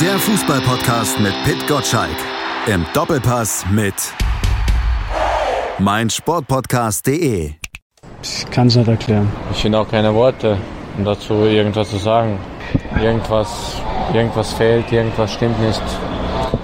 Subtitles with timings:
[0.00, 2.16] Der Fußballpodcast mit Pit Gottschalk.
[2.66, 3.94] Im Doppelpass mit
[5.78, 7.52] meinsportpodcast.de.
[8.22, 9.32] Ich kann es nicht erklären.
[9.52, 10.58] Ich finde auch keine Worte,
[10.98, 12.38] um dazu irgendwas zu sagen.
[13.00, 13.80] Irgendwas,
[14.12, 15.82] irgendwas fehlt, irgendwas stimmt nicht.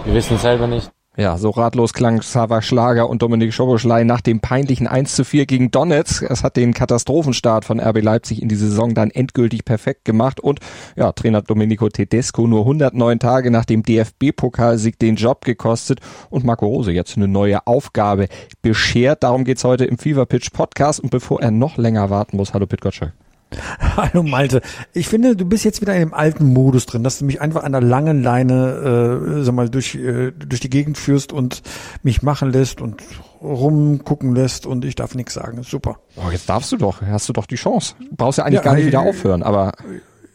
[0.05, 0.91] Wir wissen es selber nicht.
[1.19, 5.45] Ja, so ratlos klang Sava Schlager und Dominik Schoboschlei nach dem peinlichen 1 zu 4
[5.45, 6.23] gegen Donetsk.
[6.23, 10.61] Es hat den Katastrophenstart von RB Leipzig in die Saison dann endgültig perfekt gemacht und
[10.97, 16.65] ja, Trainer Domenico Tedesco nur 109 Tage nach dem DFB-Pokalsieg den Job gekostet und Marco
[16.67, 18.29] Rose jetzt eine neue Aufgabe
[18.63, 19.23] beschert.
[19.23, 22.65] Darum geht's heute im Fever Pitch Podcast und bevor er noch länger warten muss, hallo
[22.65, 23.13] Pit Gottschalk.
[23.97, 24.63] Hallo Malte.
[24.93, 27.65] Ich finde, du bist jetzt wieder in dem alten Modus drin, dass du mich einfach
[27.65, 31.63] an der langen Leine, äh, sag mal, durch, äh, durch die Gegend führst und
[32.03, 33.03] mich machen lässt und
[33.43, 35.63] rumgucken lässt und ich darf nichts sagen.
[35.63, 35.99] Super.
[36.17, 37.95] Oh, jetzt darfst du doch, hast du doch die Chance.
[37.99, 39.73] Du brauchst ja eigentlich ja, gar nicht wieder aufhören, aber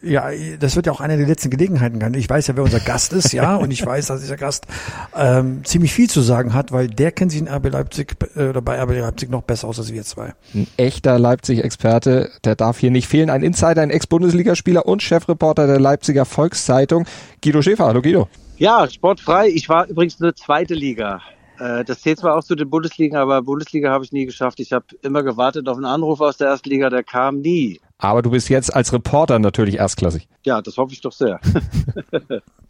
[0.01, 0.29] ja,
[0.59, 2.13] das wird ja auch eine der letzten Gelegenheiten sein.
[2.13, 4.67] Ich weiß ja, wer unser Gast ist, ja, und ich weiß, dass dieser Gast
[5.15, 8.61] ähm, ziemlich viel zu sagen hat, weil der kennt sich in RB Leipzig äh, oder
[8.61, 10.33] bei RB Leipzig noch besser aus als wir zwei.
[10.53, 13.29] Ein echter Leipzig-Experte, der darf hier nicht fehlen.
[13.29, 17.05] Ein Insider, ein Ex-Bundesligaspieler und Chefreporter der Leipziger Volkszeitung,
[17.43, 17.85] Guido Schäfer.
[17.85, 18.27] Hallo Guido.
[18.57, 19.49] Ja, sportfrei.
[19.49, 21.21] Ich war übrigens nur zweite Liga.
[21.59, 24.59] Äh, das zählt zwar auch zu den Bundesligen, aber Bundesliga habe ich nie geschafft.
[24.59, 27.79] Ich habe immer gewartet auf einen Anruf aus der ersten Liga, der kam nie.
[27.99, 30.27] Aber du bist jetzt als Reporter natürlich erstklassig.
[30.45, 31.39] Ja, das hoffe ich doch sehr.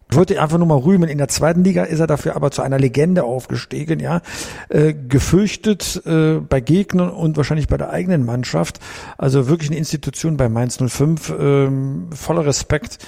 [0.10, 1.10] Ich wollte einfach nur mal rühmen.
[1.10, 4.22] In der zweiten Liga ist er dafür aber zu einer Legende aufgestiegen, ja.
[4.70, 8.80] Äh, gefürchtet äh, bei Gegnern und wahrscheinlich bei der eigenen Mannschaft.
[9.18, 11.34] Also wirklich eine Institution bei Mainz 05.
[11.38, 13.00] Ähm, voller Respekt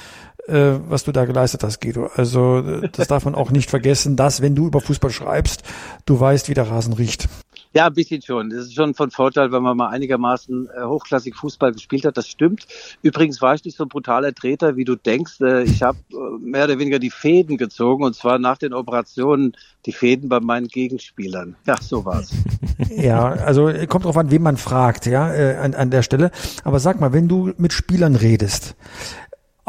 [0.48, 2.10] äh, was du da geleistet hast, Guido.
[2.16, 5.64] Also das darf man auch nicht vergessen, dass wenn du über Fußball schreibst,
[6.06, 7.30] du weißt, wie der Rasen riecht.
[7.74, 8.50] Ja, ein bisschen schon.
[8.50, 12.18] Das ist schon von Vorteil, wenn man mal einigermaßen äh, hochklassig Fußball gespielt hat.
[12.18, 12.66] Das stimmt.
[13.04, 15.40] Übrigens war ich nicht so ein brutaler Treter, wie du denkst.
[15.42, 19.56] Äh, ich habe äh, mehr oder weniger die Fäden gezogen und zwar nach den Operationen
[19.86, 21.58] die Fäden bei meinen Gegenspielern.
[21.68, 22.32] Ja, so war's.
[22.90, 25.26] ja, also kommt drauf an, wen man fragt, ja,
[25.62, 26.32] an, an der Stelle.
[26.64, 28.76] Aber sag mal, wenn du mit Spielern redest,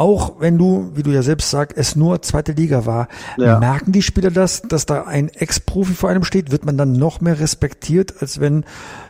[0.01, 3.59] auch wenn du, wie du ja selbst sagst, es nur zweite Liga war, ja.
[3.59, 6.51] merken die Spieler das, dass da ein Ex-Profi vor einem steht?
[6.51, 8.65] Wird man dann noch mehr respektiert, als wenn,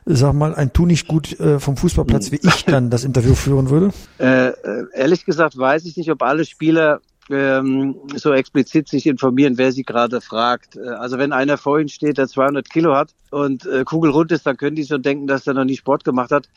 [0.04, 3.70] sag mal, ein Tu nicht gut äh, vom Fußballplatz wie ich dann das Interview führen
[3.70, 3.90] würde?
[4.18, 7.00] Äh, äh, ehrlich gesagt weiß ich nicht, ob alle Spieler
[7.30, 10.76] ähm, so explizit sich informieren, wer sie gerade fragt.
[10.76, 14.56] Äh, also wenn einer vor ihnen steht, der 200 Kilo hat und kugelrund ist, dann
[14.56, 16.48] können die schon denken, dass er noch nie Sport gemacht hat.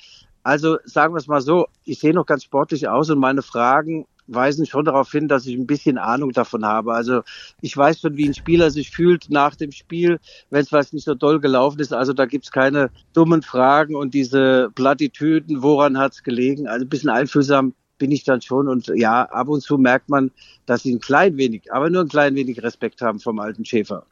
[0.44, 4.06] Also sagen wir es mal so, ich sehe noch ganz sportlich aus und meine Fragen
[4.28, 6.94] weisen schon darauf hin, dass ich ein bisschen Ahnung davon habe.
[6.94, 7.22] Also
[7.62, 10.20] ich weiß schon, wie ein Spieler sich fühlt nach dem Spiel,
[10.50, 11.94] wenn es was nicht so doll gelaufen ist.
[11.94, 16.68] Also da gibt's keine dummen Fragen und diese Plattitüden, woran hat's gelegen.
[16.68, 18.68] Also ein bisschen einfühlsam bin ich dann schon.
[18.68, 20.32] Und ja, ab und zu merkt man,
[20.66, 24.06] dass sie ein klein wenig, aber nur ein klein wenig Respekt haben vom alten Schäfer.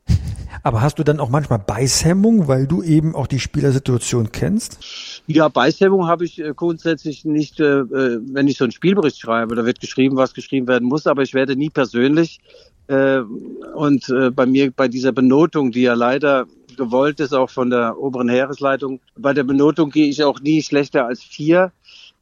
[0.63, 5.10] Aber hast du dann auch manchmal Beißhemmung, weil du eben auch die Spielersituation kennst?
[5.33, 9.55] Ja, Beißhemmung habe ich äh, grundsätzlich nicht, äh, äh, wenn ich so einen Spielbericht schreibe.
[9.55, 12.39] Da wird geschrieben, was geschrieben werden muss, aber ich werde nie persönlich.
[12.87, 18.27] Und bei mir, bei dieser Benotung, die ja leider gewollt ist, auch von der oberen
[18.27, 21.71] Heeresleitung, bei der Benotung gehe ich auch nie schlechter als vier.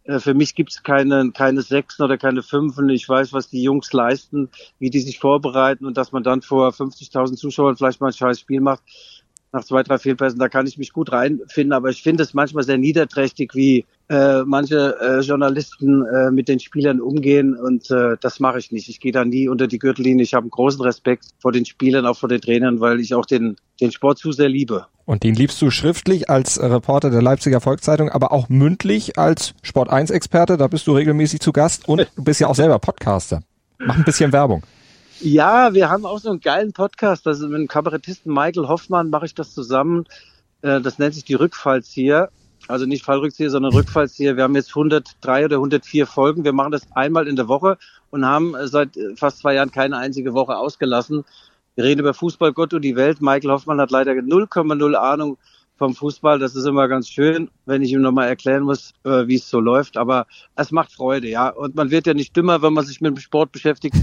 [0.06, 2.88] Für mich gibt es keine, keine Sechsen oder keine Fünfen.
[2.90, 6.70] Ich weiß, was die Jungs leisten, wie die sich vorbereiten und dass man dann vor
[6.70, 8.84] 50.000 Zuschauern vielleicht mal ein scheiß Spiel macht
[9.52, 12.64] nach zwei, drei Fehlpässen, da kann ich mich gut reinfinden, aber ich finde es manchmal
[12.64, 18.40] sehr niederträchtig, wie äh, manche äh, Journalisten äh, mit den Spielern umgehen und äh, das
[18.40, 18.90] mache ich nicht.
[18.90, 20.24] Ich gehe da nie unter die Gürtellinie.
[20.24, 23.26] Ich habe einen großen Respekt vor den Spielern, auch vor den Trainern, weil ich auch
[23.26, 24.88] den, den Sport zu sehr liebe.
[25.06, 29.90] Und den liebst du schriftlich als Reporter der Leipziger Volkszeitung, aber auch mündlich als Sport
[29.90, 33.42] 1 Experte, da bist du regelmäßig zu Gast und du bist ja auch selber Podcaster.
[33.80, 34.64] Mach ein bisschen Werbung.
[35.22, 37.28] Ja, wir haben auch so einen geilen Podcast.
[37.28, 40.06] Also mit dem Kabarettisten Michael Hoffmann mache ich das zusammen.
[40.62, 42.30] Äh, das nennt sich die Rückfallzieher.
[42.70, 44.38] Also nicht Fallrückzieher, sondern Rückfallzieher.
[44.38, 46.46] Wir haben jetzt 103 oder 104 Folgen.
[46.46, 47.78] Wir machen das einmal in der Woche
[48.12, 51.26] und haben seit fast zwei Jahren keine einzige Woche ausgelassen.
[51.76, 53.22] Wir reden über Fußball, Gott und die Welt.
[53.22, 55.38] Michael Hoffmann hat leider 0,0 Ahnung
[55.78, 56.40] vom Fußball.
[56.40, 59.60] Das ist immer ganz schön, wenn ich ihm nochmal erklären muss, äh, wie es so
[59.60, 59.98] läuft.
[59.98, 61.50] Aber es macht Freude, ja.
[61.50, 63.96] Und man wird ja nicht dümmer, wenn man sich mit dem Sport beschäftigt.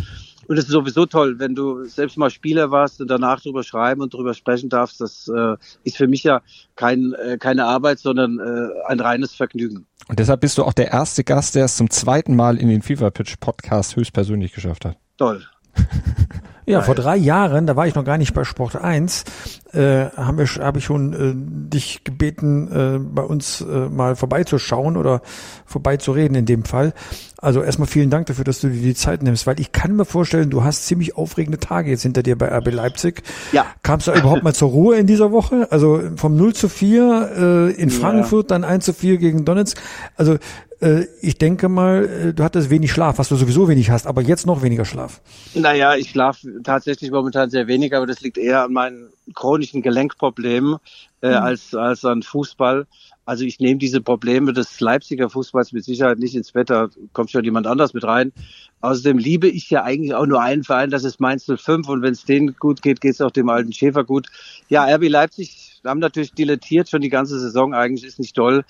[0.49, 4.01] Und es ist sowieso toll, wenn du selbst mal Spieler warst und danach drüber schreiben
[4.01, 5.01] und drüber sprechen darfst.
[5.01, 6.43] Das äh, ist für mich ja
[6.77, 9.87] kein, äh, keine Arbeit, sondern äh, ein reines Vergnügen.
[10.09, 12.83] Und deshalb bist du auch der erste Gast, der es zum zweiten Mal in den
[12.83, 14.97] FIFA Pitch Podcast höchstpersönlich geschafft hat.
[15.17, 15.43] Toll.
[16.67, 19.25] Ja, vor drei Jahren, da war ich noch gar nicht bei Sport 1,
[19.73, 24.97] äh, haben wir, habe ich schon äh, dich gebeten, äh, bei uns äh, mal vorbeizuschauen
[24.97, 25.23] oder
[25.65, 26.93] vorbeizureden in dem Fall.
[27.39, 30.05] Also erstmal vielen Dank dafür, dass du dir die Zeit nimmst, weil ich kann mir
[30.05, 33.23] vorstellen, du hast ziemlich aufregende Tage jetzt hinter dir bei RB Leipzig.
[33.53, 33.67] Ja.
[33.83, 35.69] Kamst du überhaupt mal zur Ruhe in dieser Woche?
[35.71, 39.79] Also vom 0 zu 4 äh, in Frankfurt, dann 1 zu 4 gegen Donetsk.
[40.17, 40.39] Also
[40.81, 44.23] äh, ich denke mal, äh, du hattest wenig Schlaf, was du sowieso wenig hast, aber
[44.23, 45.21] jetzt noch weniger Schlaf.
[45.55, 50.76] Naja, ich schlafe tatsächlich momentan sehr wenig, aber das liegt eher an meinen chronischen Gelenkproblemen
[51.20, 52.87] äh, als, als an Fußball.
[53.25, 57.31] Also ich nehme diese Probleme des Leipziger Fußballs mit Sicherheit nicht ins Bett, da kommt
[57.31, 58.32] schon jemand anders mit rein.
[58.81, 62.12] Außerdem liebe ich ja eigentlich auch nur einen Verein, das ist Mainz 05 und wenn
[62.12, 64.29] es denen gut geht, geht es auch dem alten Schäfer gut.
[64.69, 68.64] Ja, RB Leipzig haben natürlich dilettiert schon die ganze Saison, eigentlich ist nicht toll.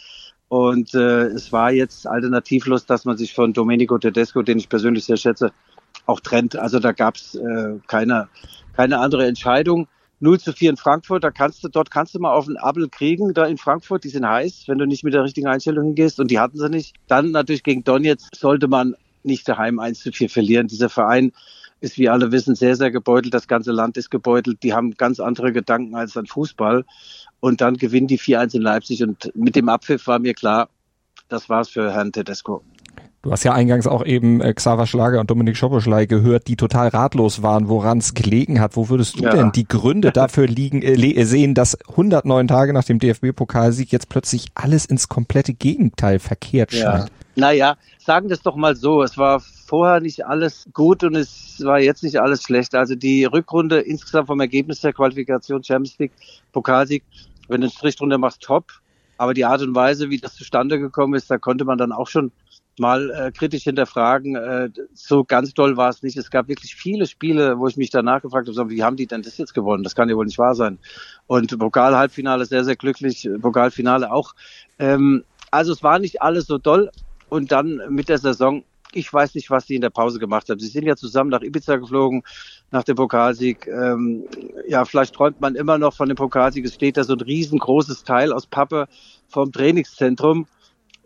[0.48, 5.04] Und äh, es war jetzt alternativlos, dass man sich von Domenico Tedesco, den ich persönlich
[5.04, 5.52] sehr schätze,
[6.06, 6.56] auch trennt.
[6.56, 8.28] Also da gab es äh, keine,
[8.74, 9.88] keine andere Entscheidung.
[10.20, 12.88] 0 zu 4 in Frankfurt, da kannst du, dort kannst du mal auf den Abel
[12.88, 16.18] kriegen, da in Frankfurt, die sind heiß, wenn du nicht mit der richtigen Einstellung hingehst
[16.18, 16.94] und die hatten sie nicht.
[17.06, 20.68] Dann natürlich gegen Donetsk sollte man nicht daheim 1 zu 4 verlieren.
[20.68, 21.32] Dieser Verein
[21.80, 23.34] ist, wie alle wissen, sehr, sehr gebeutelt.
[23.34, 24.62] Das ganze Land ist gebeutelt.
[24.62, 26.84] Die haben ganz andere Gedanken als an Fußball.
[27.40, 30.70] Und dann gewinnen die 4-1 in Leipzig und mit dem Abpfiff war mir klar,
[31.28, 32.62] das war's für Herrn Tedesco.
[33.26, 36.87] Du hast ja eingangs auch eben äh, Xaver Schlager und Dominik Schoboschlei gehört, die total
[36.87, 38.76] ratlos waren, woran es gelegen hat.
[38.76, 39.31] Wo würdest du Ja.
[39.31, 44.46] denn die Gründe dafür liegen, äh, sehen, dass 109 Tage nach dem DFB-Pokalsieg jetzt plötzlich
[44.55, 47.11] alles ins komplette Gegenteil verkehrt scheint?
[47.34, 49.02] Naja, sagen das doch mal so.
[49.02, 52.76] Es war vorher nicht alles gut und es war jetzt nicht alles schlecht.
[52.76, 56.12] Also die Rückrunde insgesamt vom Ergebnis der Qualifikation Champions League,
[56.52, 57.02] Pokalsieg,
[57.49, 58.67] wenn du einen Strich drunter machst, top.
[59.19, 62.06] Aber die Art und Weise, wie das zustande gekommen ist, da konnte man dann auch
[62.06, 62.31] schon
[62.78, 64.37] mal äh, kritisch hinterfragen.
[64.37, 66.17] Äh, so ganz toll war es nicht.
[66.17, 69.23] Es gab wirklich viele Spiele, wo ich mich danach gefragt habe, wie haben die denn
[69.23, 69.82] das jetzt gewonnen?
[69.82, 70.78] Das kann ja wohl nicht wahr sein.
[71.26, 74.34] Und Pokal-Halbfinale sehr, sehr glücklich, Pokalfinale auch.
[74.78, 76.90] Ähm, also es war nicht alles so doll.
[77.28, 78.62] Und dann mit der Saison,
[78.93, 80.61] ich weiß nicht, was die in der Pause gemacht haben.
[80.61, 82.23] Sie sind ja zusammen nach Ibiza geflogen,
[82.70, 83.67] nach dem Pokalsieg.
[83.67, 84.25] Ähm,
[84.69, 86.64] ja, vielleicht träumt man immer noch von dem Pokalsieg.
[86.64, 88.87] Es steht da so ein riesengroßes Teil aus Pappe
[89.28, 90.46] vom Trainingszentrum.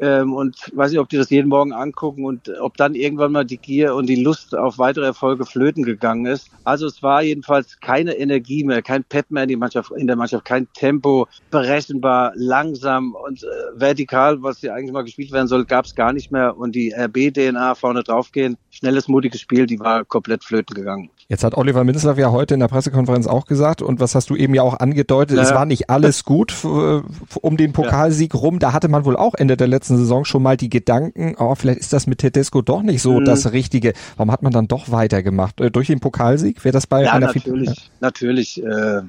[0.00, 3.44] Ähm, und weiß nicht, ob die das jeden Morgen angucken und ob dann irgendwann mal
[3.44, 6.48] die Gier und die Lust auf weitere Erfolge flöten gegangen ist.
[6.64, 10.16] Also es war jedenfalls keine Energie mehr, kein Pep mehr in, die Mannschaft, in der
[10.16, 15.64] Mannschaft, kein Tempo, berechenbar, langsam und äh, vertikal, was ja eigentlich mal gespielt werden soll,
[15.66, 16.56] gab es gar nicht mehr.
[16.56, 21.10] Und die RB-DNA vorne draufgehen, schnelles, mutiges Spiel, die war komplett flöten gegangen.
[21.28, 24.36] Jetzt hat Oliver Minzlaff ja heute in der Pressekonferenz auch gesagt, und was hast du
[24.36, 25.56] eben ja auch angedeutet, es Ja.
[25.56, 27.02] war nicht alles gut äh,
[27.40, 28.58] um den Pokalsieg rum.
[28.58, 31.80] Da hatte man wohl auch Ende der letzten Saison schon mal die Gedanken, oh, vielleicht
[31.80, 33.24] ist das mit Tedesco doch nicht so Mhm.
[33.24, 33.92] das Richtige.
[34.16, 35.60] Warum hat man dann doch weitergemacht?
[35.60, 36.64] Äh, Durch den Pokalsieg?
[36.64, 38.62] Wäre das bei Ja, einer natürlich, natürlich.
[38.62, 39.02] Äh,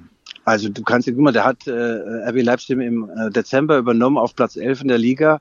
[0.45, 4.35] also du kannst, guck mal, der hat äh, RB Leipzig im äh, Dezember übernommen auf
[4.35, 5.39] Platz 11 in der Liga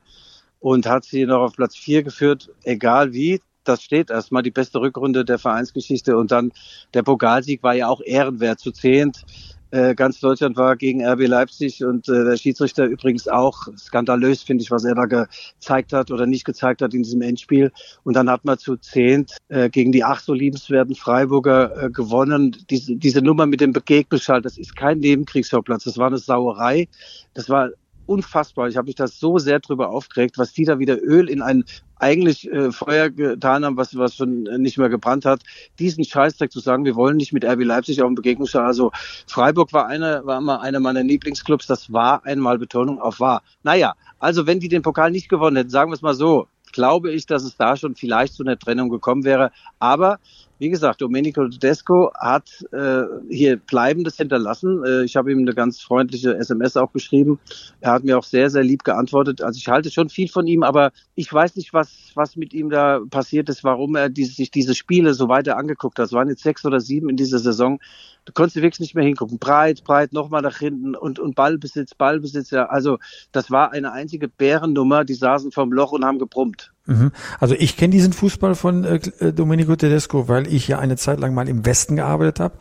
[0.60, 3.40] und hat sie noch auf Platz 4 geführt, egal wie.
[3.64, 6.52] Das steht erstmal die beste Rückrunde der Vereinsgeschichte und dann
[6.94, 9.22] der Pokalsieg war ja auch ehrenwert zu zehnt.
[9.70, 14.62] Äh, ganz Deutschland war gegen RB Leipzig und äh, der Schiedsrichter übrigens auch skandalös, finde
[14.62, 17.70] ich, was er da gezeigt hat oder nicht gezeigt hat in diesem Endspiel.
[18.02, 22.56] Und dann hat man zu zehnt äh, gegen die ach so liebenswerten Freiburger äh, gewonnen.
[22.68, 26.88] Diese, diese Nummer mit dem Begegnungsschalt, das ist kein Nebenkriegsschauplatz, das war eine Sauerei.
[27.34, 27.70] Das war
[28.10, 28.68] unfassbar.
[28.68, 31.64] Ich habe mich da so sehr drüber aufgeregt, was die da wieder Öl in ein
[31.96, 35.42] eigentlich äh, Feuer getan haben, was, was schon nicht mehr gebrannt hat.
[35.78, 38.64] Diesen Scheißdreck zu sagen, wir wollen nicht mit RB Leipzig auf dem Begegnungsschal.
[38.64, 38.90] Also
[39.28, 41.68] Freiburg war einer, war immer einer meiner Lieblingsclubs.
[41.68, 43.42] Das war einmal Betonung auf war.
[43.62, 47.12] Naja, also wenn die den Pokal nicht gewonnen hätten, sagen wir es mal so, glaube
[47.12, 49.52] ich, dass es da schon vielleicht zu einer Trennung gekommen wäre.
[49.78, 50.18] Aber
[50.60, 54.84] wie gesagt, Domenico Tedesco hat äh, hier Bleibendes hinterlassen.
[54.84, 57.40] Äh, ich habe ihm eine ganz freundliche SMS auch geschrieben.
[57.80, 59.40] Er hat mir auch sehr, sehr lieb geantwortet.
[59.40, 62.68] Also ich halte schon viel von ihm, aber ich weiß nicht, was, was mit ihm
[62.68, 66.06] da passiert ist, warum er diese, sich diese Spiele so weiter angeguckt hat.
[66.06, 67.80] Es waren jetzt sechs oder sieben in dieser Saison.
[68.26, 69.38] Du konntest wirklich nicht mehr hingucken.
[69.38, 72.50] Breit, breit, nochmal nach hinten und, und Ballbesitz, Ballbesitz.
[72.50, 72.66] Ja.
[72.66, 72.98] Also
[73.32, 75.04] das war eine einzige Bärennummer.
[75.06, 76.70] Die saßen vorm Loch und haben gebrummt.
[76.86, 77.12] Mhm.
[77.38, 81.34] Also ich kenne diesen Fußball von äh, Domenico Tedesco, weil ich ja eine Zeit lang
[81.34, 82.54] mal im Westen gearbeitet habe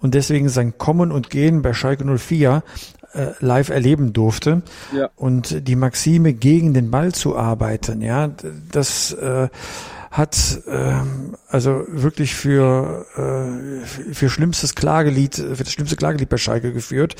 [0.00, 2.62] und deswegen sein Kommen und Gehen bei Schalke 04
[3.14, 4.62] äh, live erleben durfte.
[4.92, 5.10] Ja.
[5.16, 8.30] Und die Maxime gegen den Ball zu arbeiten, ja,
[8.70, 9.48] das äh,
[10.14, 16.72] hat ähm, also wirklich für, äh, für schlimmstes Klagelied, für das schlimmste Klagelied bei Schalke
[16.72, 17.16] geführt.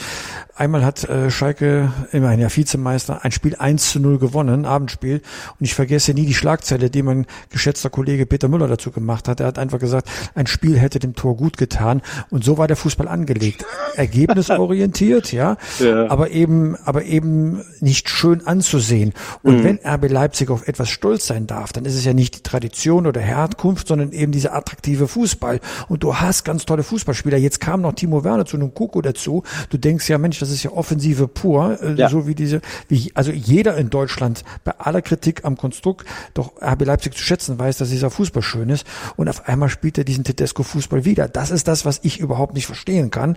[0.54, 5.22] Einmal hat äh, Schalke, immerhin ja Vizemeister, ein Spiel 1 zu 0 gewonnen, Abendspiel.
[5.58, 9.40] Und ich vergesse nie die Schlagzeile, die mein geschätzter Kollege Peter Müller dazu gemacht hat.
[9.40, 12.00] Er hat einfach gesagt, ein Spiel hätte dem Tor gut getan.
[12.30, 13.64] Und so war der Fußball angelegt.
[13.96, 19.14] Ergebnisorientiert, ja, ja, aber eben, aber eben nicht schön anzusehen.
[19.42, 19.64] Und mhm.
[19.64, 22.83] wenn RB Leipzig auf etwas stolz sein darf, dann ist es ja nicht die Tradition
[22.90, 25.60] oder Herkunft, sondern eben dieser attraktive Fußball.
[25.88, 27.38] Und du hast ganz tolle Fußballspieler.
[27.38, 29.42] Jetzt kam noch Timo Werner zu einem Koko dazu.
[29.70, 32.08] Du denkst ja, Mensch, das ist ja Offensive pur, äh, ja.
[32.08, 36.84] so wie diese, wie, also jeder in Deutschland bei aller Kritik am Konstrukt doch RB
[36.84, 38.86] Leipzig zu schätzen weiß, dass dieser Fußball schön ist.
[39.16, 41.28] Und auf einmal spielt er diesen Tedesco-Fußball wieder.
[41.28, 43.36] Das ist das, was ich überhaupt nicht verstehen kann.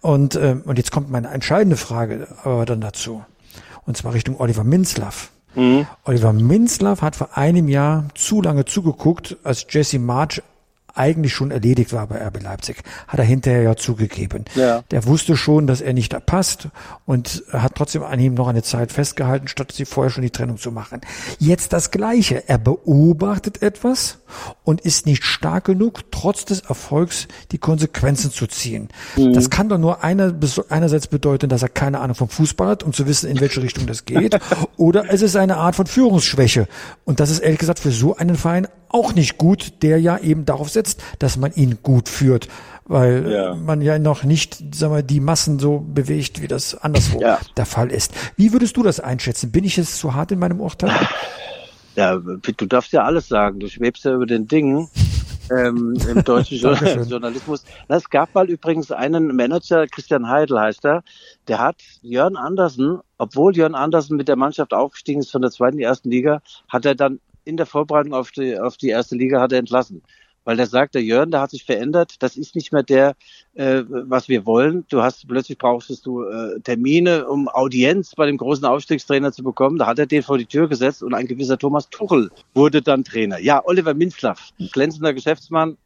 [0.00, 3.24] Und, äh, und jetzt kommt meine entscheidende Frage aber dann dazu.
[3.84, 5.31] Und zwar Richtung Oliver Minzlaff.
[5.54, 5.86] Mhm.
[6.04, 10.42] Oliver Minzlaff hat vor einem Jahr zu lange zugeguckt, als Jesse March
[10.94, 12.82] eigentlich schon erledigt war bei RB Leipzig.
[13.08, 14.44] Hat er hinterher ja zugegeben.
[14.54, 14.82] Ja.
[14.90, 16.68] Der wusste schon, dass er nicht da passt
[17.06, 20.58] und hat trotzdem an ihm noch eine Zeit festgehalten, statt sie vorher schon die Trennung
[20.58, 21.00] zu machen.
[21.38, 22.48] Jetzt das Gleiche.
[22.48, 24.18] Er beobachtet etwas
[24.64, 28.88] und ist nicht stark genug, trotz des Erfolgs die Konsequenzen zu ziehen.
[29.16, 29.32] Mhm.
[29.32, 30.34] Das kann doch nur einer,
[30.68, 33.86] einerseits bedeuten, dass er keine Ahnung vom Fußball hat, um zu wissen, in welche Richtung
[33.86, 34.38] das geht,
[34.76, 36.68] oder es ist eine Art von Führungsschwäche.
[37.04, 40.44] Und das ist ehrlich gesagt für so einen Verein auch nicht gut, der ja eben
[40.44, 42.48] darauf setzt, dass man ihn gut führt,
[42.84, 43.54] weil ja.
[43.54, 47.38] man ja noch nicht, sagen wir, die Massen so bewegt, wie das anderswo ja.
[47.56, 48.12] der Fall ist.
[48.36, 49.50] Wie würdest du das einschätzen?
[49.52, 50.92] Bin ich jetzt zu hart in meinem Urteil?
[51.94, 53.60] Ja, du darfst ja alles sagen.
[53.60, 54.88] Du schwebst ja über den Dingen.
[55.50, 56.58] ähm, im deutschen
[57.08, 57.64] Journalismus.
[57.88, 61.02] Es gab mal übrigens einen Manager, Christian Heidel heißt er,
[61.48, 65.76] der hat Jörn Andersen, obwohl Jörn Andersen mit der Mannschaft aufgestiegen ist von der zweiten,
[65.76, 69.40] die ersten Liga, hat er dann in der Vorbereitung auf die, auf die erste Liga
[69.40, 70.02] hat er entlassen.
[70.44, 72.16] Weil der sagt, der Jörn, der hat sich verändert.
[72.18, 73.14] Das ist nicht mehr der,
[73.54, 74.84] äh, was wir wollen.
[74.88, 79.78] Du hast plötzlich brauchst du äh, Termine, um Audienz bei dem großen Aufstiegstrainer zu bekommen.
[79.78, 83.04] Da hat er den vor die Tür gesetzt und ein gewisser Thomas Tuchel wurde dann
[83.04, 83.38] Trainer.
[83.38, 85.76] Ja, Oliver Minzlaff, glänzender Geschäftsmann,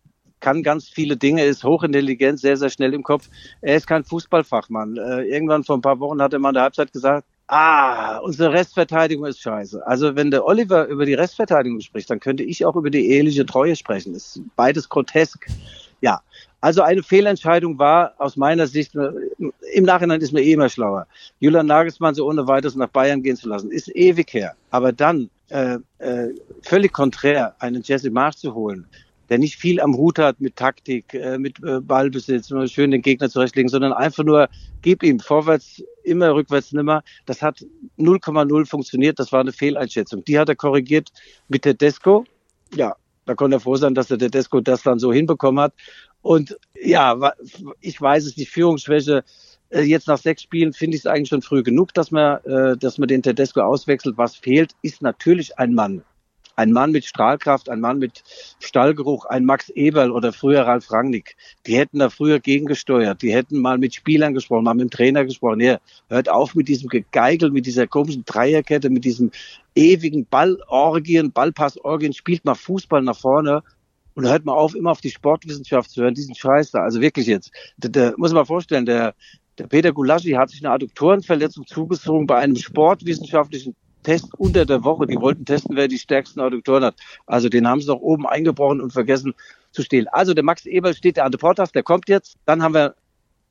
[0.40, 3.28] kann ganz viele Dinge, ist hochintelligent, sehr, sehr schnell im Kopf.
[3.60, 4.96] Er ist kein Fußballfachmann.
[4.96, 8.52] Äh, irgendwann vor ein paar Wochen hat er mal in der Halbzeit gesagt, Ah, unsere
[8.52, 9.86] Restverteidigung ist scheiße.
[9.86, 13.46] Also wenn der Oliver über die Restverteidigung spricht, dann könnte ich auch über die eheliche
[13.46, 14.14] Treue sprechen.
[14.14, 15.46] Das ist beides grotesk.
[16.00, 16.22] Ja,
[16.60, 21.06] also eine Fehlentscheidung war aus meiner Sicht, im Nachhinein ist mir eh immer schlauer,
[21.38, 23.70] Julian Nagelsmann so ohne weiteres nach Bayern gehen zu lassen.
[23.70, 24.56] Ist ewig her.
[24.70, 26.28] Aber dann äh, äh,
[26.62, 28.86] völlig konträr einen Jesse March zu holen,
[29.28, 33.30] der nicht viel am Hut hat mit Taktik, äh, mit äh, Ballbesitz, schön den Gegner
[33.30, 34.48] zurechtlegen, sondern einfach nur
[34.82, 37.02] gib ihm vorwärts immer, rückwärts nimmer.
[37.26, 37.64] Das hat
[37.98, 39.18] 0,0 funktioniert.
[39.18, 40.24] Das war eine Fehleinschätzung.
[40.24, 41.10] Die hat er korrigiert
[41.48, 42.24] mit der Desco.
[42.74, 42.96] Ja,
[43.26, 45.74] da konnte er froh sein, dass der Tedesco das dann so hinbekommen hat.
[46.22, 47.32] Und ja,
[47.80, 49.24] ich weiß es, die Führungsschwäche
[49.70, 52.38] äh, jetzt nach sechs Spielen finde ich es eigentlich schon früh genug, dass man,
[52.78, 54.16] dass man den Tedesco auswechselt.
[54.16, 56.02] Was fehlt, ist natürlich ein Mann
[56.56, 58.22] ein Mann mit Strahlkraft, ein Mann mit
[58.58, 61.36] Stallgeruch, ein Max Eberl oder früher Ralf Rangnick,
[61.66, 65.24] die hätten da früher gegengesteuert, die hätten mal mit Spielern gesprochen, mal mit dem Trainer
[65.24, 65.60] gesprochen.
[65.60, 69.30] Ja, hört auf mit diesem Gegeigel, mit dieser komischen Dreierkette, mit diesem
[69.74, 73.62] ewigen Ballorgien, Ballpassorgien, spielt mal Fußball nach vorne
[74.14, 76.80] und hört mal auf, immer auf die Sportwissenschaft zu hören, diesen Scheiß da.
[76.80, 79.14] Also wirklich jetzt, der, der muss man mal vorstellen, der,
[79.58, 85.06] der Peter Gulaschi hat sich eine Adduktorenverletzung zugezogen bei einem sportwissenschaftlichen Test unter der Woche.
[85.08, 86.94] Die wollten testen, wer die stärksten Adduktoren hat.
[87.26, 89.34] Also den haben sie doch oben eingebrochen und vergessen
[89.72, 90.06] zu stehlen.
[90.08, 92.36] Also der Max Eberl steht der an der Portas, der kommt jetzt.
[92.46, 92.94] Dann haben wir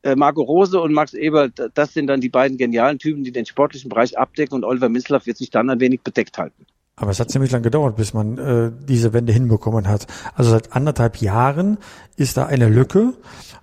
[0.03, 1.51] äh, Marco Rose und Max Eberl.
[1.73, 4.55] Das sind dann die beiden genialen Typen, die den sportlichen Bereich abdecken.
[4.55, 6.65] Und Oliver Minzlaff wird sich dann ein wenig bedeckt halten.
[6.97, 10.07] Aber es hat ziemlich lang gedauert, bis man äh, diese Wende hinbekommen hat.
[10.33, 11.77] Also seit anderthalb Jahren
[12.15, 13.13] ist da eine Lücke.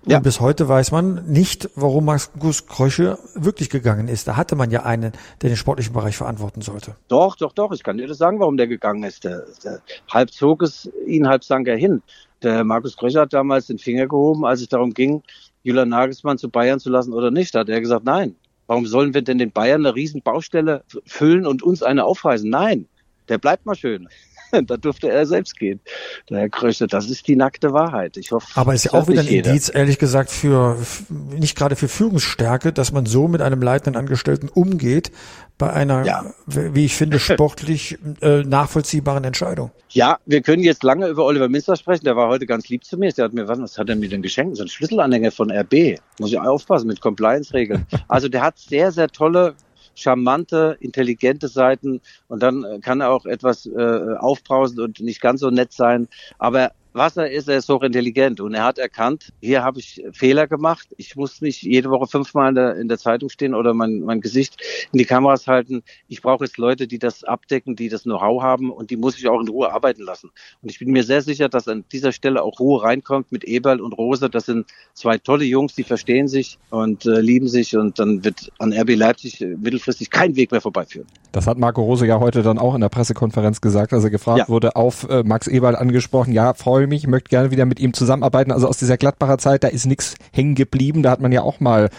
[0.04, 0.18] Und ja.
[0.18, 4.28] bis heute weiß man nicht, warum Markus Krösche wirklich gegangen ist.
[4.28, 6.94] Da hatte man ja einen, der den sportlichen Bereich verantworten sollte.
[7.08, 7.72] Doch, doch, doch.
[7.72, 9.24] Ich kann dir das sagen, warum der gegangen ist.
[9.24, 12.02] Der, der, halb zog es ihn, halb sank er hin.
[12.42, 15.22] Der Markus Krösche hat damals den Finger gehoben, als es darum ging,
[15.62, 17.54] Julian Nagelsmann zu Bayern zu lassen oder nicht.
[17.54, 18.36] Da hat er gesagt, nein.
[18.66, 22.48] Warum sollen wir denn den Bayern eine riesen Baustelle füllen und uns eine aufreißen?
[22.48, 22.88] Nein
[23.32, 24.08] der bleibt mal schön.
[24.66, 25.80] da durfte er selbst gehen.
[26.28, 28.18] Der Herr Krösche, das ist die nackte Wahrheit.
[28.18, 28.46] Ich hoffe.
[28.54, 29.48] Aber ist ja auch wieder ein jeder.
[29.48, 30.76] Indiz, ehrlich gesagt, für
[31.08, 35.10] nicht gerade für Führungsstärke, dass man so mit einem leitenden Angestellten umgeht
[35.56, 36.34] bei einer, ja.
[36.46, 39.70] wie ich finde, sportlich äh, nachvollziehbaren Entscheidung.
[39.88, 42.04] Ja, wir können jetzt lange über Oliver Minster sprechen.
[42.04, 43.10] Der war heute ganz lieb zu mir.
[43.12, 44.56] Der hat mir, was, was hat er mir denn geschenkt?
[44.56, 45.98] So ein Schlüsselanhänger von RB.
[46.18, 47.86] Muss ich aufpassen mit Compliance-Regeln.
[48.08, 49.54] Also der hat sehr, sehr tolle
[49.94, 55.40] charmante, intelligente Seiten und dann äh, kann er auch etwas äh, aufbrausend und nicht ganz
[55.40, 56.08] so nett sein.
[56.38, 60.46] Aber was er ist, er ist hochintelligent und er hat erkannt, hier habe ich Fehler
[60.46, 60.88] gemacht.
[60.96, 64.20] Ich muss nicht jede Woche fünfmal in der, in der Zeitung stehen oder mein, mein
[64.20, 64.60] Gesicht
[64.92, 65.82] in die Kameras halten.
[66.08, 69.28] Ich brauche jetzt Leute, die das abdecken, die das Know-how haben und die muss ich
[69.28, 70.30] auch in Ruhe arbeiten lassen.
[70.62, 73.80] Und ich bin mir sehr sicher, dass an dieser Stelle auch Ruhe reinkommt mit Eberl
[73.80, 74.28] und Rose.
[74.28, 78.52] Das sind zwei tolle Jungs, die verstehen sich und äh, lieben sich und dann wird
[78.58, 81.06] an RB Leipzig äh, mittelfristig kein Weg mehr vorbeiführen.
[81.32, 84.38] Das hat Marco Rose ja heute dann auch in der Pressekonferenz gesagt, als er gefragt
[84.40, 84.48] ja.
[84.48, 88.50] wurde, auf äh, Max Eberl angesprochen, ja, freue mich, möchte gerne wieder mit ihm zusammenarbeiten.
[88.50, 91.02] Also aus dieser Gladbacher Zeit, da ist nichts hängen geblieben.
[91.04, 91.90] Da hat man ja auch mal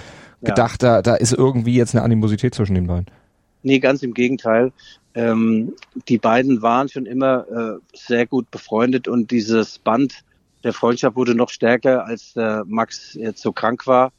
[0.41, 0.49] ja.
[0.49, 3.05] gedacht, da, da ist irgendwie jetzt eine Animosität zwischen den beiden.
[3.61, 4.73] Nee, ganz im Gegenteil.
[5.15, 5.73] Ähm,
[6.09, 10.25] die beiden waren schon immer äh, sehr gut befreundet und dieses Band
[10.65, 14.11] der Freundschaft wurde noch stärker, als der Max jetzt so krank war.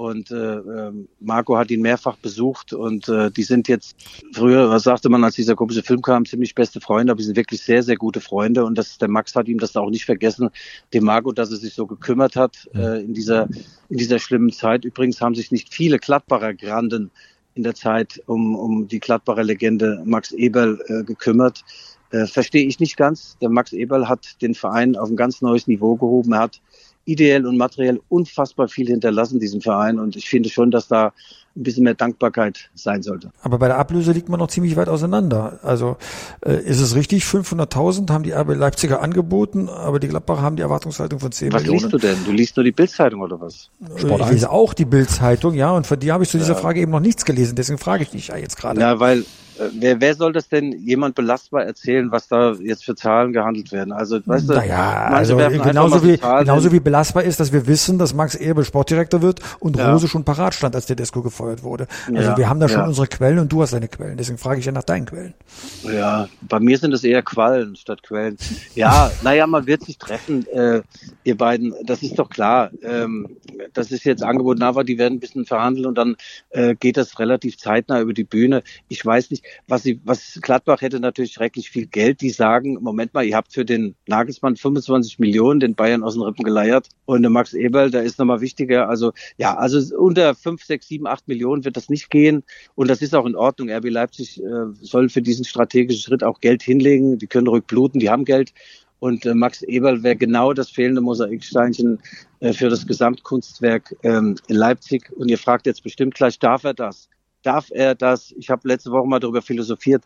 [0.00, 3.94] Und äh, ähm, Marco hat ihn mehrfach besucht und äh, die sind jetzt
[4.32, 7.36] früher, was sagte man, als dieser komische Film kam, ziemlich beste Freunde, aber die sind
[7.36, 10.48] wirklich sehr, sehr gute Freunde und das, der Max hat ihm das auch nicht vergessen,
[10.94, 13.46] dem Marco, dass er sich so gekümmert hat äh, in dieser
[13.90, 14.86] in dieser schlimmen Zeit.
[14.86, 17.10] Übrigens haben sich nicht viele Gladbacher Granden
[17.54, 21.62] in der Zeit um, um die Gladbacher Legende Max Eberl äh, gekümmert.
[22.10, 23.36] Äh, verstehe ich nicht ganz.
[23.42, 26.32] Der Max Eberl hat den Verein auf ein ganz neues Niveau gehoben.
[26.32, 26.62] Er hat
[27.10, 29.98] ideell und materiell unfassbar viel hinterlassen, diesem Verein.
[29.98, 31.12] Und ich finde schon, dass da
[31.56, 33.32] ein bisschen mehr Dankbarkeit sein sollte.
[33.42, 35.58] Aber bei der Ablöse liegt man noch ziemlich weit auseinander.
[35.62, 35.96] Also
[36.44, 40.62] äh, ist es richtig, 500.000 haben die RB Leipziger angeboten, aber die Gladbacher haben die
[40.62, 41.84] Erwartungshaltung von 10 was Millionen.
[41.84, 42.24] Was liest du denn?
[42.24, 43.70] Du liest nur die Bildzeitung oder was?
[43.96, 46.58] Sport ich lese auch die Bildzeitung, ja, und von dir habe ich zu dieser ja.
[46.58, 48.80] Frage eben noch nichts gelesen, deswegen frage ich dich ja jetzt gerade.
[48.80, 49.24] Ja, weil äh,
[49.72, 53.92] wer, wer soll das denn jemand belastbar erzählen, was da jetzt für Zahlen gehandelt werden?
[53.92, 58.14] Also, weißt du, naja, also genauso wie, genauso wie belastbar ist, dass wir wissen, dass
[58.14, 59.92] Max Erbel Sportdirektor wird und ja.
[59.92, 61.86] Rose schon parat stand, als der Desko gefeuert wurde.
[62.08, 62.86] Also ja, wir haben da schon ja.
[62.86, 64.16] unsere Quellen und du hast deine Quellen.
[64.16, 65.34] Deswegen frage ich ja nach deinen Quellen.
[65.82, 68.36] Ja, bei mir sind es eher Quallen statt Quellen.
[68.74, 70.82] Ja, naja, man wird sich treffen, äh,
[71.24, 71.74] ihr beiden.
[71.84, 72.70] Das ist doch klar.
[72.82, 73.28] Ähm,
[73.72, 76.16] das ist jetzt angeboten, aber die werden ein bisschen verhandeln und dann
[76.50, 78.62] äh, geht das relativ zeitnah über die Bühne.
[78.88, 82.20] Ich weiß nicht, was sie, was Gladbach hätte natürlich schrecklich viel Geld.
[82.20, 86.22] Die sagen, Moment mal, ihr habt für den Nagelsmann 25 Millionen den Bayern aus den
[86.22, 88.88] Rippen geleiert und Max Eberl, der ist nochmal wichtiger.
[88.88, 92.42] Also ja, also unter 5, 6, 7, 8 Millionen wird das nicht gehen
[92.74, 93.70] und das ist auch in Ordnung.
[93.70, 97.18] RB Leipzig äh, soll für diesen strategischen Schritt auch Geld hinlegen.
[97.18, 98.52] Die können rückbluten, die haben Geld.
[99.00, 101.98] Und äh, Max Eberl wäre genau das fehlende Mosaiksteinchen
[102.40, 105.10] äh, für das Gesamtkunstwerk ähm, in Leipzig.
[105.16, 107.08] Und ihr fragt jetzt bestimmt gleich, darf er das?
[107.42, 108.32] Darf er das?
[108.38, 110.04] Ich habe letzte Woche mal darüber philosophiert.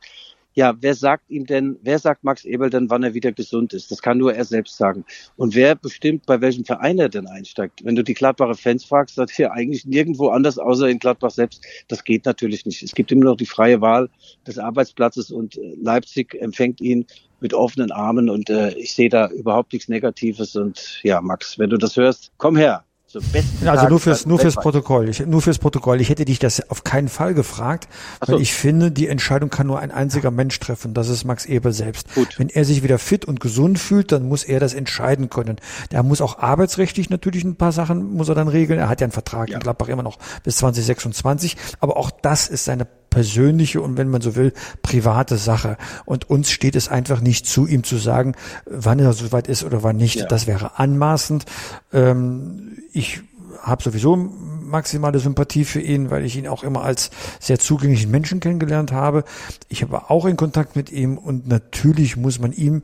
[0.57, 3.90] Ja, wer sagt ihm denn, wer sagt Max Ebel denn, wann er wieder gesund ist?
[3.90, 5.05] Das kann nur er selbst sagen.
[5.37, 7.85] Und wer bestimmt, bei welchem Verein er denn einsteigt?
[7.85, 11.64] Wenn du die Gladbacher Fans fragst, sagt er eigentlich nirgendwo anders, außer in Gladbach selbst.
[11.88, 12.85] Das geht natürlich nicht.
[12.85, 14.09] Es gibt immer noch die freie Wahl
[14.47, 17.05] des Arbeitsplatzes und äh, Leipzig empfängt ihn
[17.40, 20.55] mit offenen Armen und äh, ich sehe da überhaupt nichts Negatives.
[20.55, 24.40] Und ja, Max, wenn du das hörst, komm her zum besten Also nur fürs, nur
[24.40, 25.09] fürs Protokoll.
[25.09, 26.00] Ich, nur fürs Protokoll.
[26.00, 27.88] Ich hätte dich das auf keinen Fall gefragt,
[28.20, 28.33] so.
[28.33, 30.94] weil ich finde, die Entscheidung kann nur ein einziger Mensch treffen.
[30.94, 32.12] Das ist Max Eber selbst.
[32.14, 32.38] Gut.
[32.38, 35.59] Wenn er sich wieder fit und gesund fühlt, dann muss er das entscheiden können.
[35.92, 38.81] Der muss auch arbeitsrechtlich natürlich ein paar Sachen muss er dann regeln.
[38.81, 39.55] Er hat ja einen Vertrag ja.
[39.55, 41.57] in Gladbach immer noch bis 2026.
[41.79, 45.77] Aber auch das ist seine persönliche und wenn man so will, private Sache.
[46.05, 48.35] Und uns steht es einfach nicht zu, ihm zu sagen,
[48.66, 50.16] wann er soweit ist oder wann nicht.
[50.16, 50.27] Ja.
[50.27, 51.44] Das wäre anmaßend.
[51.92, 53.22] Ähm, ich
[53.61, 58.40] habe sowieso maximale Sympathie für ihn, weil ich ihn auch immer als sehr zugänglichen Menschen
[58.40, 59.24] kennengelernt habe.
[59.68, 62.83] Ich habe auch in Kontakt mit ihm und natürlich muss man ihm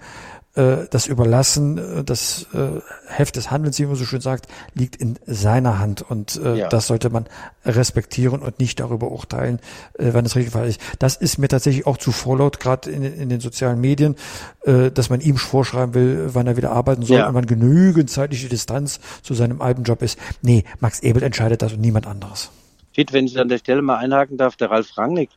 [0.61, 4.97] äh, das Überlassen, äh, das äh, Heft des Handelns, wie man so schön sagt, liegt
[4.97, 6.69] in seiner Hand und äh, ja.
[6.69, 7.27] das sollte man
[7.65, 9.61] respektieren und nicht darüber urteilen,
[9.99, 10.67] äh, wann es richtig war.
[10.99, 14.17] Das ist mir tatsächlich auch zu vorlaut, gerade in, in, den sozialen Medien,
[14.65, 17.29] äh, dass man ihm vorschreiben will, wann er wieder arbeiten soll ja.
[17.29, 20.19] und wann genügend zeitliche Distanz zu seinem Albenjob ist.
[20.43, 22.51] Nee, Max Ebel entscheidet das und niemand anderes.
[22.93, 25.31] Fit, wenn ich an der Stelle mal einhaken darf, der Ralf Rangnick,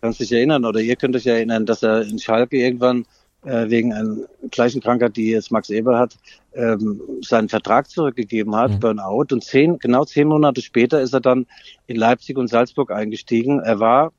[0.00, 3.06] kannst dich erinnern oder ihr könnt euch erinnern, dass er in Schalke irgendwann
[3.48, 4.16] äh, wegen einer
[4.50, 6.16] gleichen Krankheit, die jetzt Max Eber hat,
[6.54, 8.80] ähm, seinen Vertrag zurückgegeben hat, mhm.
[8.80, 9.26] Burnout.
[9.32, 11.46] Und zehn, genau zehn Monate später ist er dann
[11.86, 13.60] in Leipzig und Salzburg eingestiegen.
[13.60, 14.12] Er war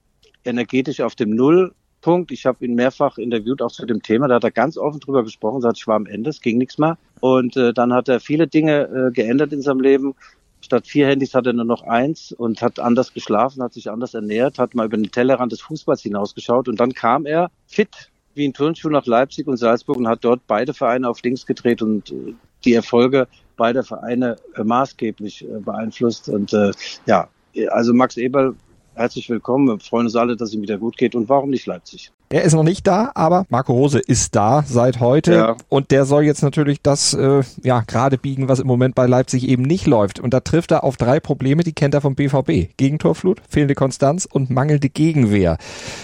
[0.43, 2.31] energetisch auf dem Nullpunkt.
[2.31, 4.27] Ich habe ihn mehrfach interviewt, auch zu dem Thema.
[4.27, 6.77] Da hat er ganz offen drüber gesprochen, sagt, ich war am Ende, es ging nichts
[6.77, 6.97] mehr.
[7.19, 10.15] Und äh, dann hat er viele Dinge äh, geändert in seinem Leben.
[10.61, 14.13] Statt vier Handys hat er nur noch eins und hat anders geschlafen, hat sich anders
[14.13, 18.47] ernährt, hat mal über den Tellerrand des Fußballs hinausgeschaut und dann kam er fit wie
[18.47, 22.11] ein Turnschuh nach Leipzig und Salzburg und hat dort beide Vereine auf links gedreht und
[22.11, 22.33] äh,
[22.65, 26.29] die Erfolge beider Vereine äh, maßgeblich äh, beeinflusst.
[26.29, 26.71] Und äh,
[27.05, 27.27] ja,
[27.69, 28.55] also Max Eberl
[28.95, 29.67] herzlich willkommen.
[29.67, 31.15] Wir freuen uns alle, dass ihm wieder gut geht.
[31.15, 32.11] Und warum nicht Leipzig?
[32.31, 35.57] Er ist noch nicht da, aber Marco Rose ist da seit heute ja.
[35.67, 39.47] und der soll jetzt natürlich das äh, ja gerade biegen, was im Moment bei Leipzig
[39.47, 40.19] eben nicht läuft.
[40.19, 44.27] Und da trifft er auf drei Probleme, die kennt er vom BVB: Gegentorflut, fehlende Konstanz
[44.31, 45.57] und mangelnde Gegenwehr.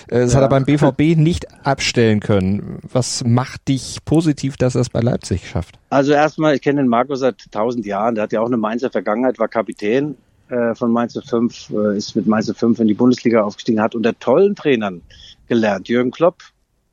[0.08, 0.38] Äh, das ja.
[0.38, 2.80] hat er beim BVB nicht abstellen können.
[2.92, 5.78] Was macht dich positiv, dass er es bei Leipzig schafft?
[5.92, 8.16] Also erstmal, ich kenne den Marco seit tausend Jahren.
[8.16, 10.16] Der hat ja auch eine Mainzer Vergangenheit, war Kapitän
[10.50, 14.18] äh, von Mainz 5, äh, ist mit Mainz 5 in die Bundesliga aufgestiegen, hat unter
[14.18, 15.02] tollen Trainern
[15.48, 15.88] gelernt.
[15.88, 16.44] Jürgen Klopp,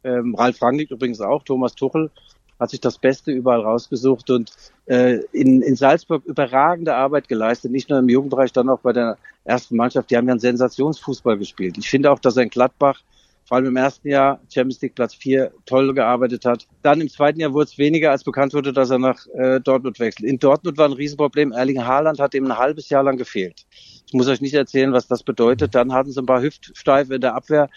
[0.04, 2.10] ähm, Ralf Rangnick übrigens auch, Thomas Tuchel
[2.58, 4.52] hat sich das Beste überall rausgesucht und
[4.86, 9.18] äh, in, in Salzburg überragende Arbeit geleistet, nicht nur im Jugendbereich, dann auch bei der
[9.44, 10.10] ersten Mannschaft.
[10.10, 11.76] Die haben ja einen Sensationsfußball gespielt.
[11.76, 13.02] Ich finde auch, dass er in Gladbach
[13.44, 16.66] vor allem im ersten Jahr Champions League Platz 4 toll gearbeitet hat.
[16.82, 19.98] Dann im zweiten Jahr wurde es weniger, als bekannt wurde, dass er nach äh, Dortmund
[19.98, 20.28] wechselt.
[20.28, 21.52] In Dortmund war ein Riesenproblem.
[21.52, 23.66] Erling Haaland hat ihm ein halbes Jahr lang gefehlt.
[24.06, 25.74] Ich muss euch nicht erzählen, was das bedeutet.
[25.74, 27.68] Dann hatten sie ein paar Hüftsteife in der Abwehr.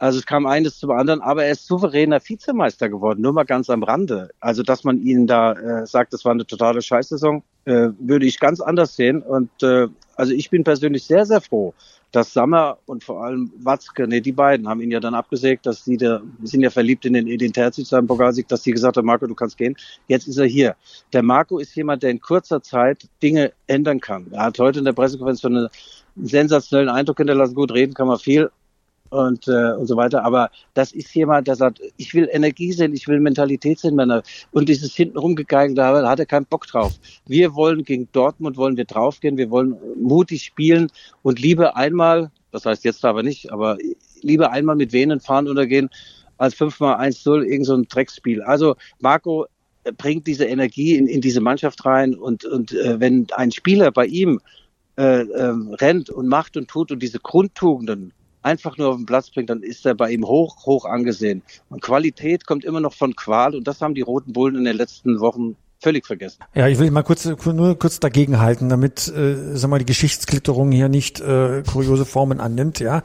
[0.00, 3.68] Also es kam eines zum anderen, aber er ist souveräner Vizemeister geworden, nur mal ganz
[3.68, 4.30] am Rande.
[4.40, 8.40] Also dass man ihnen da äh, sagt, das war eine totale Scheißsaison, äh, würde ich
[8.40, 9.20] ganz anders sehen.
[9.20, 11.74] Und äh, also ich bin persönlich sehr, sehr froh,
[12.12, 15.84] dass Sammer und vor allem Watzke, nee, die beiden haben ihn ja dann abgesägt, dass
[15.84, 19.04] die da, sind ja verliebt in den Edin Terzic, seinem Pokalsieg, dass die gesagt haben,
[19.06, 19.76] Marco, du kannst gehen.
[20.08, 20.76] Jetzt ist er hier.
[21.12, 24.28] Der Marco ist jemand, der in kurzer Zeit Dinge ändern kann.
[24.30, 25.68] Er hat heute in der Pressekonferenz schon einen
[26.16, 27.54] sensationellen Eindruck hinterlassen.
[27.54, 28.50] Gut, reden kann man viel,
[29.10, 30.24] und, äh, und so weiter.
[30.24, 34.22] Aber das ist jemand, der sagt, ich will Energie sehen, ich will Mentalität sehen, Männer.
[34.52, 36.94] Und dieses hinten rumgegeigt, da hat er keinen Bock drauf.
[37.26, 40.90] Wir wollen gegen Dortmund, wollen wir draufgehen, wir wollen mutig spielen
[41.22, 43.76] und lieber einmal, das heißt jetzt aber nicht, aber
[44.22, 45.90] lieber einmal mit Venen fahren untergehen,
[46.38, 48.42] als fünfmal 1-0 irgend so ein Dreckspiel.
[48.42, 49.46] Also Marco
[49.96, 54.06] bringt diese Energie in, in diese Mannschaft rein und, und äh, wenn ein Spieler bei
[54.06, 54.40] ihm
[54.96, 58.12] äh, äh, rennt und macht und tut und diese Grundtugenden
[58.42, 61.42] einfach nur auf den Platz bringt, dann ist er bei ihm hoch, hoch angesehen.
[61.68, 64.76] Und Qualität kommt immer noch von Qual und das haben die Roten Bullen in den
[64.76, 66.38] letzten Wochen völlig vergessen.
[66.54, 70.88] Ja, ich will mal kurz nur kurz dagegenhalten, damit äh, sag mal die Geschichtsklitterung hier
[70.88, 73.02] nicht äh, kuriose Formen annimmt, ja.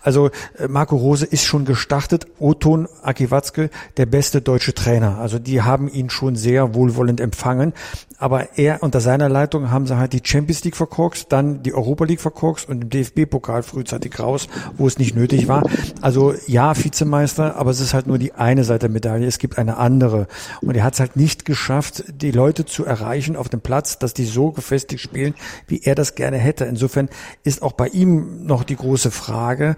[0.00, 5.18] Also äh, Marco Rose ist schon gestartet, Oton Akiwatzke, der beste deutsche Trainer.
[5.18, 7.74] Also die haben ihn schon sehr wohlwollend empfangen,
[8.18, 12.04] aber er unter seiner Leitung haben sie halt die Champions League verkorkst, dann die Europa
[12.04, 15.62] League verkorkst und im DFB Pokal frühzeitig raus, wo es nicht nötig war.
[16.00, 19.58] Also ja, Vizemeister, aber es ist halt nur die eine Seite der Medaille, es gibt
[19.58, 20.26] eine andere
[20.62, 24.14] und er hat es halt nicht geschafft, die Leute zu erreichen auf dem Platz, dass
[24.14, 25.34] die so gefestigt spielen,
[25.66, 26.64] wie er das gerne hätte.
[26.64, 27.08] Insofern
[27.42, 29.76] ist auch bei ihm noch die große Frage,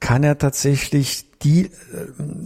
[0.00, 1.70] kann er tatsächlich die, äh,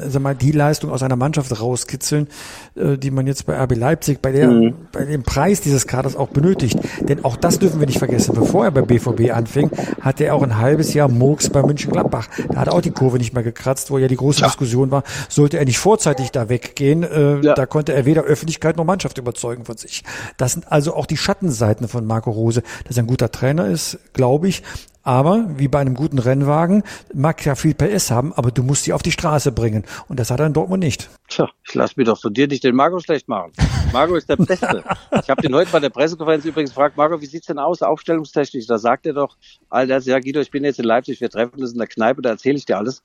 [0.08, 2.28] sag mal, die Leistung aus einer Mannschaft rauskitzeln,
[2.74, 4.74] äh, die man jetzt bei RB Leipzig bei der, mhm.
[4.92, 6.78] bei dem Preis dieses Kaders auch benötigt.
[7.00, 8.34] Denn auch das dürfen wir nicht vergessen.
[8.34, 12.28] Bevor er bei BVB anfing, hatte er auch ein halbes Jahr Murks bei München-Gladbach.
[12.50, 14.48] Da hat er auch die Kurve nicht mehr gekratzt, wo ja die große ja.
[14.48, 17.04] Diskussion war, sollte er nicht vorzeitig da weggehen.
[17.04, 17.54] Äh, ja.
[17.54, 20.02] Da konnte er weder Öffentlichkeit noch Mannschaft überzeugen von sich.
[20.36, 22.62] Das sind also auch die Schattenseiten von Marco Rose.
[22.84, 24.62] Dass er ein guter Trainer ist, glaube ich,
[25.08, 26.82] aber wie bei einem guten Rennwagen
[27.14, 29.84] mag ja viel PS haben, aber du musst sie auf die Straße bringen.
[30.06, 31.08] Und das hat er in Dortmund nicht.
[31.28, 33.52] Tja, ich lass mir doch von dir nicht den Marco schlecht machen.
[33.90, 34.84] Marco ist der Beste.
[35.12, 38.66] ich habe den heute bei der Pressekonferenz übrigens gefragt, Marco, wie sieht's denn aus, aufstellungstechnisch?
[38.66, 39.38] Da sagt er doch,
[39.70, 42.28] Alter, ja Guido, ich bin jetzt in Leipzig, wir treffen uns in der Kneipe, da
[42.28, 43.00] erzähle ich dir alles.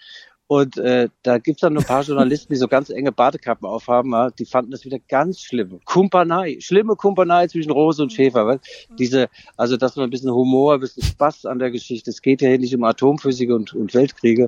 [0.53, 4.11] Und äh, da gibt's dann ein paar Journalisten, die so ganz enge Badekappen aufhaben.
[4.11, 5.79] Ja, die fanden das wieder ganz schlimm.
[5.83, 8.45] Kumpanei, schlimme Kumpanei zwischen Rose und Schäfer.
[8.45, 8.59] Weil
[8.99, 12.11] diese, also dass man ein bisschen Humor, ein bisschen Spaß an der Geschichte.
[12.11, 14.47] Es geht ja hier nicht um Atomphysik und, und Weltkriege.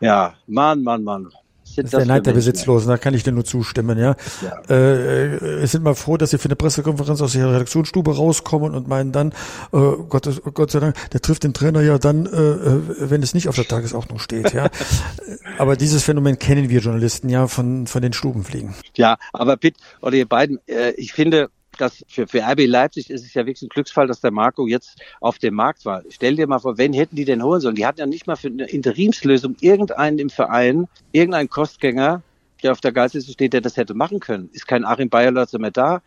[0.00, 1.28] Ja, Mann, Mann, Mann
[1.76, 4.16] sind das, ist der Neid der Besitzlosen, da kann ich dir nur zustimmen, ja.
[4.42, 4.74] ja.
[4.74, 9.12] Äh, sind mal froh, dass sie für eine Pressekonferenz aus ihrer Redaktionsstube rauskommen und meinen
[9.12, 9.30] dann,
[9.72, 13.34] äh, Gott, Gott sei Dank, der trifft den Trainer ja dann, äh, äh wenn es
[13.34, 14.68] nicht auf der Tagesordnung steht, ja.
[15.58, 18.74] aber dieses Phänomen kennen wir Journalisten ja von, von den Stubenfliegen.
[18.96, 23.24] Ja, aber Pitt oder ihr beiden, äh, ich finde, das für, für RB Leipzig ist
[23.24, 26.02] es ja wirklich ein Glücksfall, dass der Marco jetzt auf dem Markt war.
[26.10, 27.74] Stell dir mal vor, wen hätten die denn holen sollen?
[27.74, 32.22] Die hatten ja nicht mal für eine Interimslösung irgendeinen im Verein, irgendeinen Kostgänger,
[32.62, 34.50] der auf der Geistliste steht, der das hätte machen können.
[34.52, 36.02] Ist kein Achim Bayerlotzer mehr da,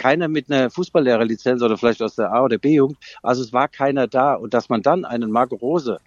[0.00, 2.98] keiner mit einer Fußballlehrerlizenz oder vielleicht aus der A- oder B-Jugend.
[3.22, 4.34] Also es war keiner da.
[4.34, 5.98] Und dass man dann einen Marco Rose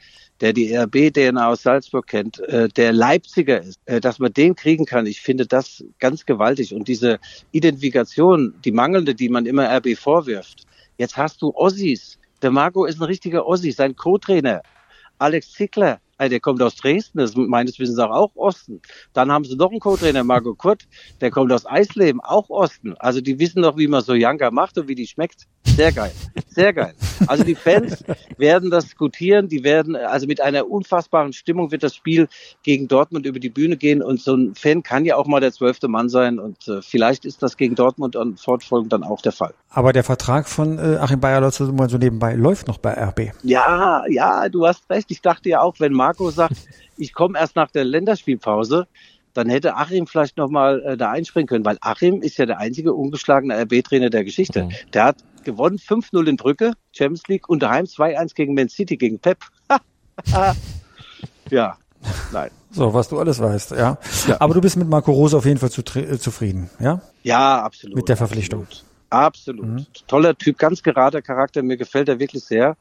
[0.44, 4.86] der die RB-DNA aus Salzburg kennt, äh, der Leipziger ist, äh, dass man den kriegen
[4.86, 6.74] kann, ich finde das ganz gewaltig.
[6.74, 7.20] Und diese
[7.52, 10.66] Identifikation, die mangelnde, die man immer RB vorwirft,
[10.98, 12.18] jetzt hast du Ossis.
[12.42, 14.62] Der Marco ist ein richtiger Ossi, sein Co-Trainer.
[15.18, 18.82] Alex Zickler, der kommt aus Dresden, das ist meines Wissens auch, auch Osten.
[19.14, 20.88] Dann haben sie noch einen Co-Trainer, Marco Kurt,
[21.22, 22.96] der kommt aus Eisleben, auch Osten.
[23.00, 25.48] Also die wissen doch, wie man so Janka macht und wie die schmeckt.
[25.66, 26.12] Sehr geil.
[26.48, 26.94] Sehr geil.
[27.28, 28.04] Also die Fans
[28.38, 32.28] werden das diskutieren, die werden, also mit einer unfassbaren Stimmung wird das Spiel
[32.62, 35.52] gegen Dortmund über die Bühne gehen und so ein Fan kann ja auch mal der
[35.52, 39.32] zwölfte Mann sein und äh, vielleicht ist das gegen Dortmund und fortfolgend dann auch der
[39.32, 39.54] Fall.
[39.74, 43.32] Aber der Vertrag von äh, Achim Bayer so nebenbei läuft noch bei RB.
[43.42, 45.10] Ja, ja, du hast recht.
[45.10, 46.56] Ich dachte ja auch, wenn Marco sagt,
[46.98, 48.88] ich komme erst nach der Länderspielpause,
[49.34, 52.94] dann hätte Achim vielleicht nochmal äh, da einspringen können, weil Achim ist ja der einzige
[52.94, 54.66] ungeschlagene RB-Trainer der Geschichte.
[54.66, 54.72] Mhm.
[54.94, 59.18] Der hat gewonnen 5-0 in Brücke, Champions League, und daheim 2-1 gegen Man City, gegen
[59.18, 59.40] Pep.
[61.50, 61.78] ja,
[62.32, 62.52] nein.
[62.70, 63.98] So, was du alles weißt, ja.
[64.28, 64.40] ja.
[64.40, 67.02] Aber du bist mit Marco Rose auf jeden Fall zu, äh, zufrieden, ja?
[67.24, 67.96] Ja, absolut.
[67.96, 68.64] Mit der Verpflichtung.
[68.64, 68.93] Absolut.
[69.14, 69.66] Absolut.
[69.66, 69.86] Mhm.
[70.08, 72.78] Toller Typ, ganz gerader Charakter, mir gefällt er wirklich sehr.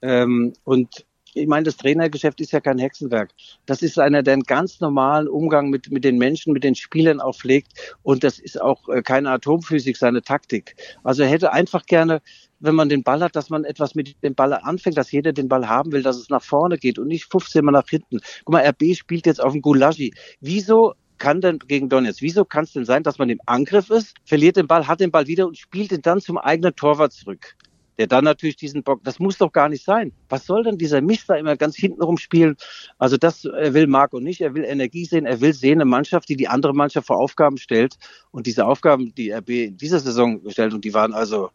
[0.00, 3.30] Ähm, und ich meine, das Trainergeschäft ist ja kein Hexenwerk.
[3.64, 7.20] Das ist einer, der einen ganz normalen Umgang mit, mit den Menschen, mit den Spielern
[7.20, 7.96] auch pflegt.
[8.02, 10.76] Und das ist auch äh, keine Atomphysik, seine Taktik.
[11.02, 12.20] Also er hätte einfach gerne,
[12.60, 15.48] wenn man den Ball hat, dass man etwas mit dem Ball anfängt, dass jeder den
[15.48, 18.20] Ball haben will, dass es nach vorne geht und nicht 15 Mal nach hinten.
[18.44, 20.12] Guck mal, RB spielt jetzt auf den Gulagi.
[20.40, 24.16] Wieso kann denn gegen Donetsk, wieso kann es denn sein, dass man im Angriff ist,
[24.24, 27.54] verliert den Ball, hat den Ball wieder und spielt ihn dann zum eigenen Torwart zurück?
[27.98, 30.12] der dann natürlich diesen Bock, das muss doch gar nicht sein.
[30.28, 32.56] Was soll denn dieser Mist da immer ganz hinten rumspielen?
[32.98, 34.40] Also das er will Marco nicht.
[34.40, 35.26] Er will Energie sehen.
[35.26, 37.98] Er will sehen eine Mannschaft, die die andere Mannschaft vor Aufgaben stellt.
[38.30, 41.50] Und diese Aufgaben, die RB in dieser Saison gestellt und die waren also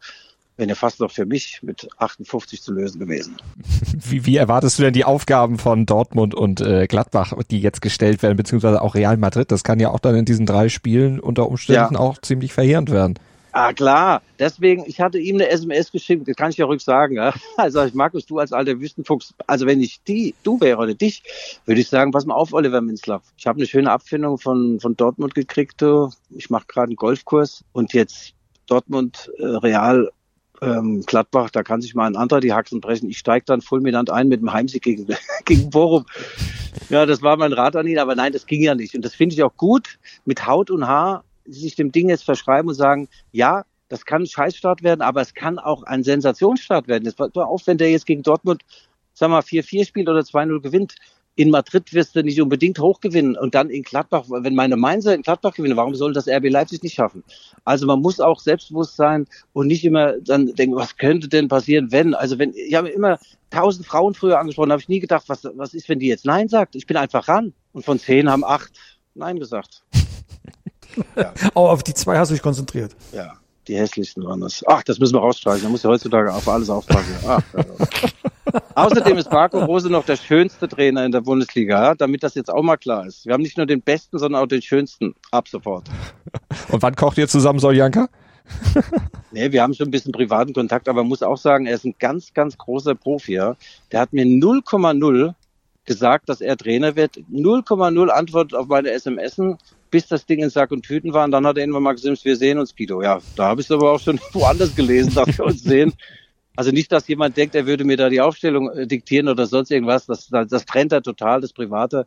[0.58, 3.36] wenn ja fast noch für mich mit 58 zu lösen gewesen.
[4.08, 8.22] Wie, wie erwartest du denn die Aufgaben von Dortmund und äh, Gladbach, die jetzt gestellt
[8.22, 9.50] werden, beziehungsweise auch Real Madrid?
[9.50, 12.00] Das kann ja auch dann in diesen drei Spielen unter Umständen ja.
[12.00, 13.18] auch ziemlich verheerend werden.
[13.52, 14.22] Ah, klar.
[14.38, 17.16] Deswegen, ich hatte ihm eine SMS geschrieben, das kann ich ja ruhig sagen.
[17.16, 17.32] Ja?
[17.56, 21.22] Also ich Markus, du als alter Wüstenfuchs, also wenn ich die, du wäre oder dich,
[21.66, 23.22] würde ich sagen, pass mal auf, Oliver Minzlaff.
[23.36, 25.82] Ich habe eine schöne Abfindung von, von Dortmund gekriegt.
[26.30, 28.34] Ich mache gerade einen Golfkurs und jetzt
[28.66, 30.10] Dortmund, äh, Real,
[30.62, 33.08] ähm, Gladbach, da kann sich mal ein anderer die Haxen brechen.
[33.08, 35.06] Ich steige dann fulminant ein mit dem Heimsieg gegen,
[35.44, 36.06] gegen Bochum.
[36.88, 38.94] Ja, das war mein Rat an ihn, aber nein, das ging ja nicht.
[38.94, 42.68] Und das finde ich auch gut, mit Haut und Haar sich dem Ding jetzt verschreiben
[42.68, 47.04] und sagen, ja, das kann ein Scheißstart werden, aber es kann auch ein Sensationsstart werden.
[47.04, 48.62] Jetzt war auf, wenn der jetzt gegen Dortmund,
[49.14, 50.94] sag mal, 4-4 spielt oder 2-0 gewinnt.
[51.38, 55.22] In Madrid wirst du nicht unbedingt hochgewinnen und dann in Gladbach, wenn meine Mainzer in
[55.22, 57.22] Gladbach gewinnen, warum soll das RB Leipzig nicht schaffen?
[57.64, 61.92] Also man muss auch selbstbewusst sein und nicht immer dann denken, was könnte denn passieren,
[61.92, 62.12] wenn?
[62.14, 63.20] Also wenn, ich habe immer
[63.50, 66.48] tausend Frauen früher angesprochen, habe ich nie gedacht, was, was ist, wenn die jetzt Nein
[66.48, 66.74] sagt?
[66.74, 67.52] Ich bin einfach ran.
[67.70, 68.72] Und von zehn haben acht
[69.14, 69.84] Nein gesagt.
[71.14, 71.32] Ja.
[71.54, 72.96] Auch auf die zwei hast du dich konzentriert.
[73.12, 73.34] Ja,
[73.68, 74.64] die hässlichsten waren das.
[74.66, 75.62] Ach, das müssen wir rausstreichen.
[75.62, 77.14] Da muss ja heutzutage auf alles aufpassen.
[77.28, 77.42] Ach,
[78.74, 82.62] Außerdem ist Marco Rose noch der schönste Trainer in der Bundesliga, damit das jetzt auch
[82.62, 83.26] mal klar ist.
[83.26, 85.14] Wir haben nicht nur den besten, sondern auch den schönsten.
[85.30, 85.88] Ab sofort.
[86.70, 88.08] Und wann kocht ihr zusammen, Soljanka?
[89.30, 91.94] nee, wir haben schon ein bisschen privaten Kontakt, aber muss auch sagen, er ist ein
[91.98, 93.34] ganz, ganz großer Profi.
[93.34, 93.56] Ja.
[93.92, 95.34] Der hat mir 0,0
[95.84, 97.16] gesagt, dass er Trainer wird.
[97.32, 99.58] 0,0 Antwort auf meine SMSen
[99.90, 101.24] bis das Ding in Sack und Tüten war.
[101.24, 103.02] Und dann hat er irgendwann mal gesagt, wir sehen uns, Guido.
[103.02, 105.92] Ja, da habe ich es aber auch schon woanders gelesen, dass wir uns sehen.
[106.58, 109.70] Also nicht, dass jemand denkt, er würde mir da die Aufstellung äh, diktieren oder sonst
[109.70, 110.06] irgendwas.
[110.06, 112.04] Das, das, trennt er total, das Private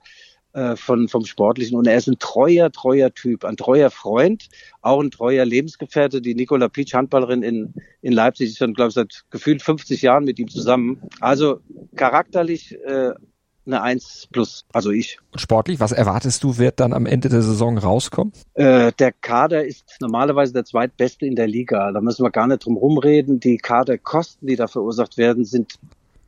[0.51, 1.77] äh, von, vom Sportlichen.
[1.77, 4.49] Und er ist ein treuer, treuer Typ, ein treuer Freund,
[4.81, 6.21] auch ein treuer Lebensgefährte.
[6.21, 10.25] Die Nicola Pietsch, Handballerin in, in Leipzig, ist schon, glaube ich, seit gefühlt 50 Jahren
[10.25, 11.01] mit ihm zusammen.
[11.21, 11.61] Also
[11.95, 13.13] charakterlich äh,
[13.73, 15.19] eine 1 plus, also ich.
[15.35, 18.33] Sportlich, was erwartest du, wird dann am Ende der Saison rauskommen?
[18.53, 21.91] Äh, der Kader ist normalerweise der zweitbeste in der Liga.
[21.91, 23.39] Da müssen wir gar nicht drum rumreden.
[23.39, 25.75] Die Kaderkosten, die da verursacht werden, sind,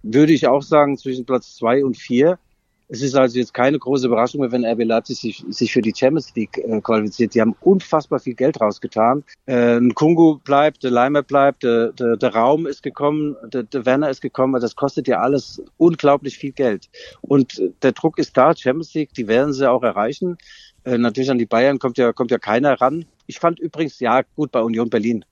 [0.02, 2.40] würde ich auch sagen, zwischen Platz zwei und vier.
[2.90, 5.94] Es ist also jetzt keine große Überraschung mehr, wenn RB Leipzig sich, sich für die
[5.96, 7.34] Champions League äh, qualifiziert.
[7.34, 9.24] Die haben unfassbar viel Geld rausgetan.
[9.46, 14.10] Äh, Kungu bleibt, der Leimer bleibt, der, der, der Raum ist gekommen, der, der Werner
[14.10, 14.62] ist gekommen.
[14.62, 16.90] Das kostet ja alles unglaublich viel Geld.
[17.22, 20.38] Und der Druck ist da, Champions League, die werden sie auch erreichen.
[20.86, 23.06] Äh, natürlich an die Bayern kommt ja, kommt ja keiner ran.
[23.26, 25.24] Ich fand übrigens, ja, gut bei Union Berlin.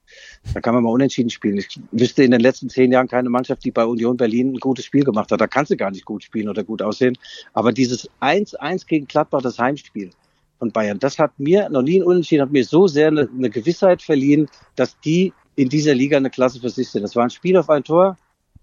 [0.54, 1.58] Da kann man mal unentschieden spielen.
[1.58, 4.86] Ich wüsste in den letzten zehn Jahren keine Mannschaft, die bei Union Berlin ein gutes
[4.86, 5.42] Spiel gemacht hat.
[5.42, 7.18] Da kannst du gar nicht gut spielen oder gut aussehen.
[7.54, 10.12] Aber dieses 1-1 gegen Gladbach, das Heimspiel
[10.58, 13.50] von Bayern, das hat mir noch nie ein Unentschieden, hat mir so sehr eine, eine
[13.50, 17.04] Gewissheit verliehen, dass die in dieser Liga eine Klasse für sich sind.
[17.04, 18.18] Das war ein Spiel auf ein Tor.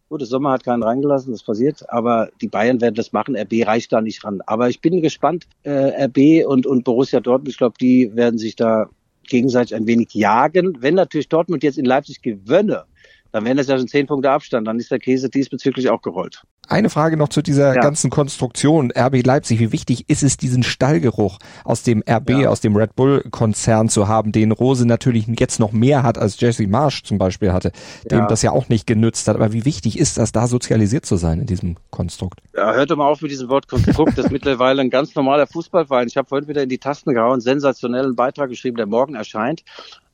[0.09, 3.37] Gut, der Sommer hat keinen reingelassen, das passiert, aber die Bayern werden das machen.
[3.37, 4.41] RB reicht da nicht ran.
[4.47, 8.57] Aber ich bin gespannt, äh, RB und, und Borussia Dortmund, ich glaube, die werden sich
[8.57, 8.89] da
[9.25, 10.79] gegenseitig ein wenig jagen.
[10.81, 12.85] Wenn natürlich Dortmund jetzt in Leipzig gewönne,
[13.33, 14.67] dann wären das ja schon zehn Punkte Abstand.
[14.67, 16.43] Dann ist der Käse diesbezüglich auch gerollt.
[16.69, 17.81] Eine Frage noch zu dieser ja.
[17.81, 19.61] ganzen Konstruktion RB Leipzig.
[19.61, 22.49] Wie wichtig ist es, diesen Stallgeruch aus dem RB, ja.
[22.51, 26.39] aus dem Red Bull Konzern zu haben, den Rose natürlich jetzt noch mehr hat als
[26.41, 27.73] Jesse Marsch zum Beispiel hatte,
[28.11, 28.27] dem ja.
[28.27, 29.37] das ja auch nicht genützt hat.
[29.37, 32.41] Aber wie wichtig ist das, da sozialisiert zu sein in diesem Konstrukt?
[32.55, 34.19] Ja, hört doch mal auf mit diesem Wort Konstrukt.
[34.19, 36.09] Das ist mittlerweile ein ganz normaler Fußballverein.
[36.09, 39.65] Ich habe vorhin wieder in die Tasten gehauen, sensationellen Beitrag geschrieben, der morgen erscheint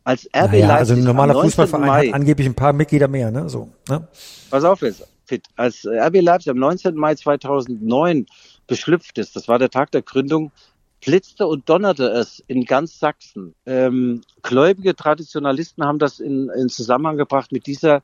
[0.04, 0.70] als RB naja, Leipzig.
[0.70, 3.48] Also ein normaler Fußballverein Mai, hat angeblich ein paar Mitglieder mehr, ne?
[3.48, 3.68] So.
[3.88, 4.06] Ne?
[4.50, 5.46] Pass auf jetzt, Fit.
[5.56, 6.94] Als RB Leipzig am 19.
[6.94, 8.26] Mai 2009
[8.66, 10.52] beschlüpft ist, das war der Tag der Gründung,
[11.04, 13.54] blitzte und donnerte es in ganz Sachsen.
[13.66, 18.02] Ähm, gläubige Traditionalisten haben das in, in Zusammenhang gebracht mit dieser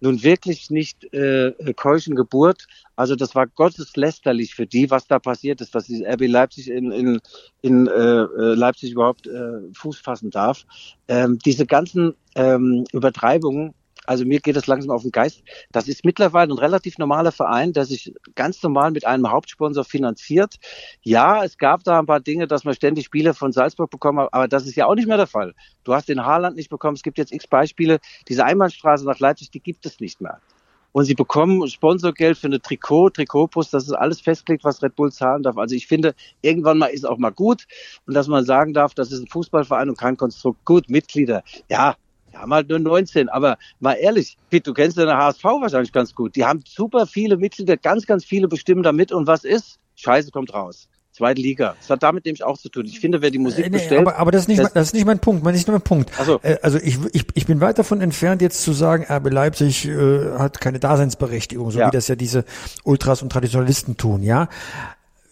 [0.00, 2.66] nun wirklich nicht äh, keuschen Geburt.
[2.96, 6.92] Also das war gotteslästerlich für die, was da passiert ist, dass die RB Leipzig in,
[6.92, 7.20] in,
[7.62, 10.64] in äh, äh, Leipzig überhaupt äh, Fuß fassen darf.
[11.08, 13.74] Ähm, diese ganzen ähm, Übertreibungen
[14.06, 15.42] also mir geht es langsam auf den Geist.
[15.72, 20.56] Das ist mittlerweile ein relativ normaler Verein, der sich ganz normal mit einem Hauptsponsor finanziert.
[21.02, 24.28] Ja, es gab da ein paar Dinge, dass man ständig Spiele von Salzburg bekommen hat,
[24.32, 25.54] aber das ist ja auch nicht mehr der Fall.
[25.84, 26.96] Du hast den Haarland nicht bekommen.
[26.96, 27.98] Es gibt jetzt x Beispiele.
[28.28, 30.40] Diese Einbahnstraße nach Leipzig, die gibt es nicht mehr
[30.96, 35.12] und sie bekommen Sponsorgeld für eine Trikot, Trikotpost, das ist alles festgelegt, was Red Bull
[35.12, 35.58] zahlen darf.
[35.58, 37.66] Also ich finde, irgendwann mal ist auch mal gut
[38.06, 40.64] und dass man sagen darf, das ist ein Fußballverein und kein Konstrukt.
[40.64, 41.96] Gut, Mitglieder, ja,
[42.36, 43.28] haben halt nur 19.
[43.28, 46.36] Aber mal ehrlich, Pitt, du kennst ja den HSV wahrscheinlich ganz gut.
[46.36, 49.12] Die haben super viele Mitglieder, ganz, ganz viele bestimmen da mit.
[49.12, 49.78] Und was ist?
[49.96, 50.88] Scheiße kommt raus.
[51.12, 51.74] Zweite Liga.
[51.80, 52.84] Das hat damit nämlich auch zu tun.
[52.84, 54.02] Ich finde, wer die Musik äh, nee, bestellt.
[54.02, 55.46] Aber, aber das, ist nicht, das, das ist nicht mein Punkt.
[55.46, 56.10] Ist nicht mein Punkt.
[56.18, 59.88] Also, äh, also ich, ich, ich bin weit davon entfernt, jetzt zu sagen, RB Leipzig
[59.88, 61.86] äh, hat keine Daseinsberechtigung, so ja.
[61.86, 62.44] wie das ja diese
[62.84, 64.50] Ultras und Traditionalisten tun, ja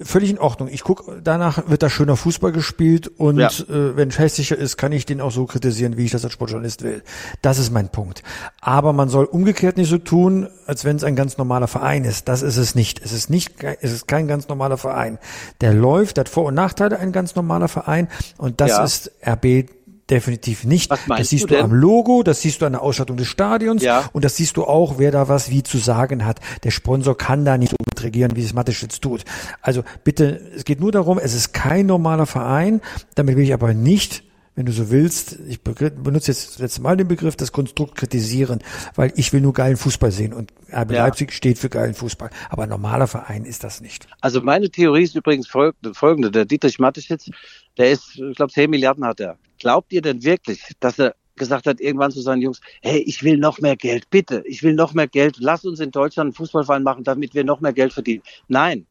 [0.00, 0.68] völlig in Ordnung.
[0.70, 3.48] Ich gucke, danach wird da schöner Fußball gespielt und ja.
[3.48, 6.82] äh, wenn hässlicher ist, kann ich den auch so kritisieren, wie ich das als Sportjournalist
[6.82, 7.02] will.
[7.42, 8.22] Das ist mein Punkt.
[8.60, 12.28] Aber man soll umgekehrt nicht so tun, als wenn es ein ganz normaler Verein ist.
[12.28, 13.00] Das ist es nicht.
[13.04, 15.18] Es ist nicht, es ist kein ganz normaler Verein.
[15.60, 18.84] Der läuft, der hat Vor- und Nachteile, ein ganz normaler Verein und das ja.
[18.84, 19.66] ist RB
[20.10, 20.90] definitiv nicht.
[20.90, 24.08] Das siehst du, du am Logo, das siehst du an der Ausstattung des Stadions ja.
[24.12, 26.40] und das siehst du auch, wer da was wie zu sagen hat.
[26.62, 29.24] Der Sponsor kann da nicht so mitregieren, wie es Mattisch jetzt tut.
[29.62, 32.80] Also bitte, es geht nur darum, es ist kein normaler Verein.
[33.14, 34.24] Damit will ich aber nicht
[34.56, 38.60] wenn du so willst, ich benutze jetzt das letzte Mal den Begriff, das Konstrukt kritisieren,
[38.94, 41.04] weil ich will nur geilen Fußball sehen und RB ja.
[41.04, 42.30] Leipzig steht für geilen Fußball.
[42.50, 44.06] Aber ein normaler Verein ist das nicht.
[44.20, 46.30] Also meine Theorie ist übrigens folgende.
[46.30, 47.30] Der Dietrich Mateschitz,
[47.78, 49.38] der ist, ich glaube, 10 Milliarden hat er.
[49.58, 53.38] Glaubt ihr denn wirklich, dass er gesagt hat irgendwann zu seinen Jungs, hey, ich will
[53.38, 56.82] noch mehr Geld, bitte, ich will noch mehr Geld, lass uns in Deutschland einen Fußballverein
[56.82, 58.22] machen, damit wir noch mehr Geld verdienen.
[58.48, 58.86] Nein,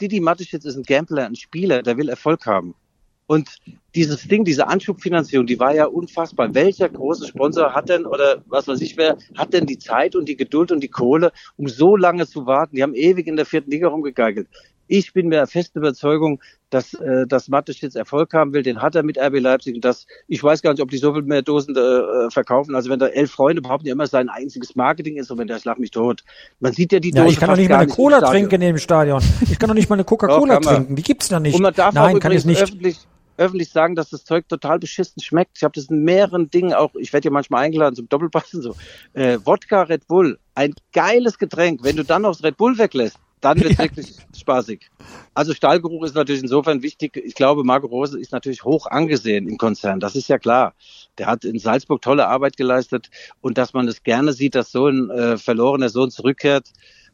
[0.00, 2.74] Didi Mateschitz ist ein Gambler, ein Spieler, der will Erfolg haben.
[3.26, 3.58] Und
[3.94, 6.54] dieses Ding, diese Anschubfinanzierung, die war ja unfassbar.
[6.54, 10.26] Welcher große Sponsor hat denn, oder was weiß ich wer, hat denn die Zeit und
[10.30, 12.76] die Geduld und die Kohle, um so lange zu warten?
[12.76, 14.48] Die haben ewig in der vierten Liga rumgegeigelt.
[14.86, 18.62] Ich bin mir festen Überzeugung, dass, äh, dass Mattisch jetzt Erfolg haben will.
[18.62, 19.74] Den hat er mit RB Leipzig.
[19.74, 22.74] Und das, ich weiß gar nicht, ob die so viel mehr Dosen äh, verkaufen.
[22.74, 25.58] Also wenn da elf Freunde behaupten ja immer sein einziges Marketing ist und wenn der
[25.58, 26.24] schlag mich tot.
[26.60, 27.24] Man sieht ja die Dose.
[27.24, 29.22] Ja, ich kann doch nicht mal eine Cola trinken in dem Stadion.
[29.50, 30.96] Ich kann doch nicht mal eine Coca-Cola trinken.
[30.96, 31.54] Die gibt's da nicht.
[31.54, 32.62] Und man darf Nein, auch kann ich nicht.
[32.62, 32.98] öffentlich
[33.38, 35.52] öffentlich sagen, dass das Zeug total beschissen schmeckt.
[35.56, 38.74] Ich habe das in mehreren Dingen auch, ich werde ja manchmal eingeladen zum Doppelpassen so.
[39.14, 41.84] Äh, Wodka Red Bull, ein geiles Getränk.
[41.84, 43.78] Wenn du dann noch das Red Bull weglässt, dann wird ja.
[43.78, 44.90] wirklich spaßig.
[45.34, 47.16] Also Stahlgeruch ist natürlich insofern wichtig.
[47.16, 50.00] Ich glaube, Marco Rose ist natürlich hoch angesehen im Konzern.
[50.00, 50.74] Das ist ja klar.
[51.18, 54.86] Der hat in Salzburg tolle Arbeit geleistet und dass man es gerne sieht, dass so
[54.86, 56.72] ein äh, verlorener Sohn zurückkehrt,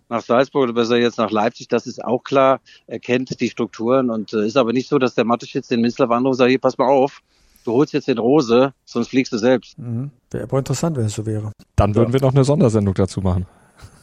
[0.08, 2.60] nach Salzburg oder besser jetzt nach Leipzig, das ist auch klar.
[2.86, 5.80] Er kennt die Strukturen und äh, ist aber nicht so, dass der Mattisch jetzt den
[5.80, 7.22] Minzler und sagt, hier, pass mal auf,
[7.64, 9.78] du holst jetzt den Rose, sonst fliegst du selbst.
[9.78, 10.10] Mhm.
[10.30, 11.52] Wäre aber interessant, wenn es so wäre.
[11.76, 12.14] Dann würden ja.
[12.14, 13.46] wir noch eine Sondersendung dazu machen.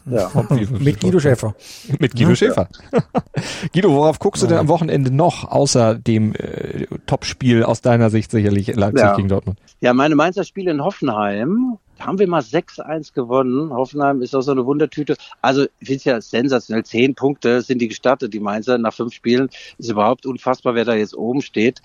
[0.05, 0.31] Ja.
[0.79, 1.55] Mit Guido Schäfer.
[1.99, 2.35] Mit Guido ja.
[2.35, 2.67] Schäfer.
[3.73, 8.31] Guido, worauf guckst du denn am Wochenende noch, außer dem äh, Topspiel aus deiner Sicht
[8.31, 9.15] sicherlich Leipzig ja.
[9.15, 9.59] gegen Dortmund?
[9.79, 13.71] Ja, meine Mainzer Spiele in Hoffenheim haben wir mal 6-1 gewonnen.
[13.71, 15.15] Hoffenheim ist auch so eine Wundertüte.
[15.41, 16.83] Also ich finde es ja sensationell.
[16.83, 19.49] Zehn Punkte sind die gestattet, die Mainzer nach fünf Spielen.
[19.77, 21.81] Ist überhaupt unfassbar, wer da jetzt oben steht.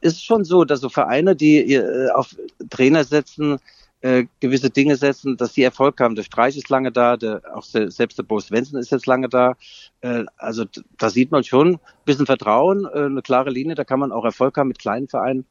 [0.00, 2.36] Ist schon so, dass so Vereine, die äh, auf
[2.70, 3.58] Trainer setzen,
[4.06, 6.14] äh, gewisse Dinge setzen, dass die Erfolg haben.
[6.14, 9.54] Der Streich ist lange da, der, auch selbst der Bo Svensson ist jetzt lange da.
[10.00, 10.64] Äh, also
[10.98, 14.24] da sieht man schon ein bisschen Vertrauen, äh, eine klare Linie, da kann man auch
[14.24, 15.44] Erfolg haben mit kleinen Vereinen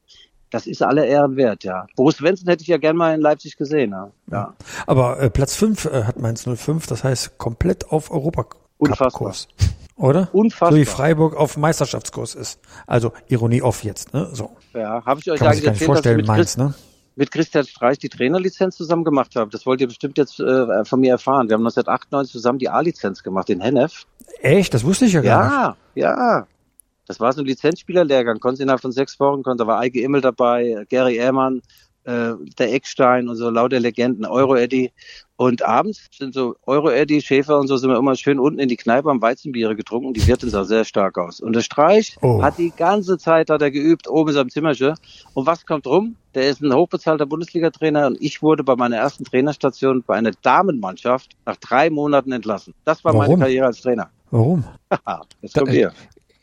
[0.50, 1.86] das ist alle Ehren wert, ja.
[1.96, 4.10] Boris Svensson hätte ich ja gern mal in Leipzig gesehen, ja.
[4.30, 4.54] ja.
[4.86, 9.48] Aber äh, Platz 5 äh, hat Mainz 05, das heißt komplett auf Europakurs.
[9.96, 10.28] Oder?
[10.32, 10.72] Unfassbar.
[10.72, 12.60] So wie Freiburg auf Meisterschaftskurs ist.
[12.86, 14.28] Also Ironie off jetzt, ne?
[14.32, 14.56] So.
[14.74, 16.74] Ja, habe ich euch Kann eigentlich erzählt, vorstellen, dass Mainz, ne?
[17.16, 19.50] Mit Christian Streich die Trainerlizenz zusammen gemacht habe.
[19.50, 21.48] Das wollt ihr bestimmt jetzt äh, von mir erfahren.
[21.48, 24.04] Wir haben 1998 zusammen die A-Lizenz gemacht in Hennef.
[24.40, 24.74] Echt?
[24.74, 25.78] Das wusste ich ja gar nicht.
[25.94, 26.46] Ja, ja.
[27.06, 28.38] Das war so ein Lizenzspielerlehrgang.
[28.38, 31.62] Konnte innerhalb von sechs Wochen, konnte, da war Eike Immel dabei, Gary Ehrmann,
[32.06, 34.92] äh, der Eckstein und so lauter Legenden, Euro-Eddy.
[35.38, 38.76] Und abends sind so Euro-Eddy, Schäfer und so sind wir immer schön unten in die
[38.76, 40.14] Kneipe am Weizenbiere getrunken.
[40.14, 41.40] Die Wirtin sah sehr stark aus.
[41.40, 42.40] Und der Streich Oh.
[42.42, 44.94] hat die ganze Zeit hat er geübt, oben in seinem Zimmerchen.
[45.34, 46.16] Und was kommt rum?
[46.34, 51.32] Der ist ein hochbezahlter Bundesliga-Trainer und ich wurde bei meiner ersten Trainerstation bei einer Damenmannschaft
[51.44, 52.72] nach drei Monaten entlassen.
[52.84, 53.26] Das war Warum?
[53.28, 54.08] meine Karriere als Trainer.
[54.30, 54.64] Warum?
[55.42, 55.92] Jetzt kommt Da- ihr.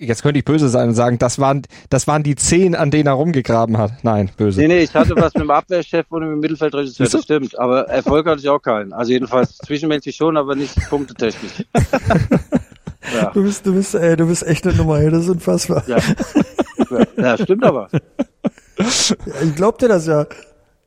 [0.03, 3.07] Jetzt könnte ich böse sein und sagen, das waren, das waren die zehn, an denen
[3.07, 4.03] er rumgegraben hat.
[4.03, 4.61] Nein, böse.
[4.61, 7.57] Nee, nee, ich hatte was mit dem Abwehrchef und mit dem Mittelfeldregisseur, das stimmt.
[7.59, 8.93] Aber Erfolg hatte ich auch keinen.
[8.93, 11.63] Also jedenfalls zwischenmenschlich schon, aber nicht punktetechnisch.
[13.13, 15.83] ja, Du bist, du bist, ey, du bist echt eine Nummer, ey, das ist unfassbar.
[15.87, 15.97] ja.
[17.17, 17.89] ja, stimmt aber.
[18.79, 18.85] Ja,
[19.43, 20.25] ich glaub dir das ja.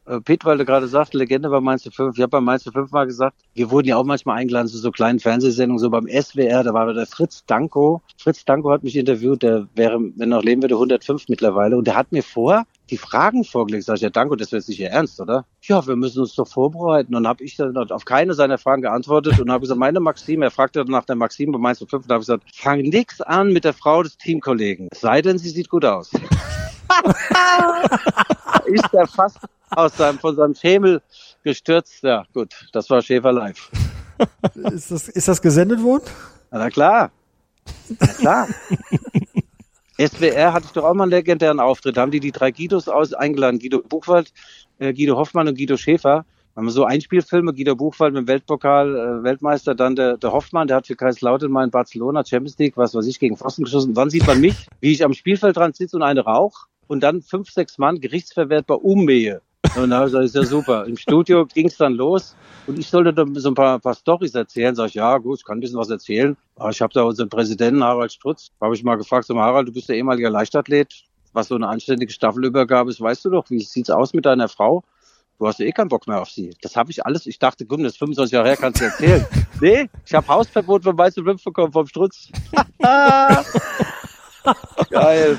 [0.07, 2.17] Äh, Pete, weil du gerade sagst, Legende bei Mainz 5.
[2.17, 4.93] Ich habe bei Mainz 5 mal gesagt, wir wurden ja auch manchmal eingeladen zu so
[4.93, 8.03] kleinen Fernsehsendungen, so beim SWR, da war der Fritz Danko.
[8.17, 11.77] Fritz Danko hat mich interviewt, der wäre, wenn noch leben würde, 105 mittlerweile.
[11.77, 13.85] Und der hat mir vor die Fragen vorgelegt.
[13.85, 15.45] Sag ich, ja Danko, das wäre jetzt nicht Ihr Ernst, oder?
[15.63, 17.15] Ja, wir müssen uns doch vorbereiten.
[17.15, 20.43] Und dann habe ich dann auf keine seiner Fragen geantwortet und habe gesagt, meine Maxim,
[20.43, 23.65] er fragte nach der Maxim bei Mainz 5 und habe gesagt, fang nix an mit
[23.65, 24.89] der Frau des Teamkollegen.
[24.93, 26.13] Es sei denn, sie sieht gut aus.
[28.67, 29.39] ist er fast
[29.71, 31.03] aus seinem, von seinem Schemel
[31.43, 32.03] gestürzt.
[32.03, 33.71] Ja, gut, das war Schäfer live.
[34.55, 36.05] Ist das, ist das gesendet worden?
[36.51, 37.11] Na, klar.
[38.01, 38.49] Na klar.
[39.99, 41.97] SWR hatte ich doch auch mal einen legendären Auftritt.
[41.97, 43.59] Da haben die die drei Guidos aus eingeladen.
[43.59, 44.33] Guido Buchwald,
[44.79, 46.25] äh, Guido Hoffmann und Guido Schäfer.
[46.55, 47.55] Da haben wir so Einspielfilme.
[47.55, 49.75] Guido Buchwald mit dem Weltpokal, äh, Weltmeister.
[49.75, 53.07] Dann der, der Hoffmann, der hat für Kaiserslautern mal in Barcelona Champions League, was weiß
[53.07, 53.91] ich, gegen Pfosten geschossen.
[53.91, 56.67] Und dann sieht man mich, wie ich am Spielfeld dran sitze und eine rauch.
[56.89, 59.41] Und dann fünf, sechs Mann gerichtsverwertbar ummähe.
[59.77, 60.87] Und da habe ich gesagt, ist ja super.
[60.87, 64.35] Im Studio ging es dann los und ich sollte dann so ein paar, paar Storys
[64.35, 64.75] erzählen.
[64.75, 66.37] Sag ich, ja gut, ich kann ein bisschen was erzählen.
[66.57, 69.73] Aber ich habe da unseren Präsidenten Harald Strutz, habe ich mal gefragt, so Harald, du
[69.73, 73.91] bist der ehemalige Leichtathlet, was so eine anständige Staffelübergabe ist, weißt du doch, wie sieht's
[73.91, 74.85] aus mit deiner Frau?
[75.39, 76.55] Du hast ja eh keinen Bock mehr auf sie.
[76.63, 79.27] Das habe ich alles, ich dachte, komm, das ist 25 Jahre her, kannst du erzählen.
[79.61, 82.31] nee, ich habe Hausverbot von Weißen Fünf bekommen vom Strutz.
[84.91, 85.39] Geil.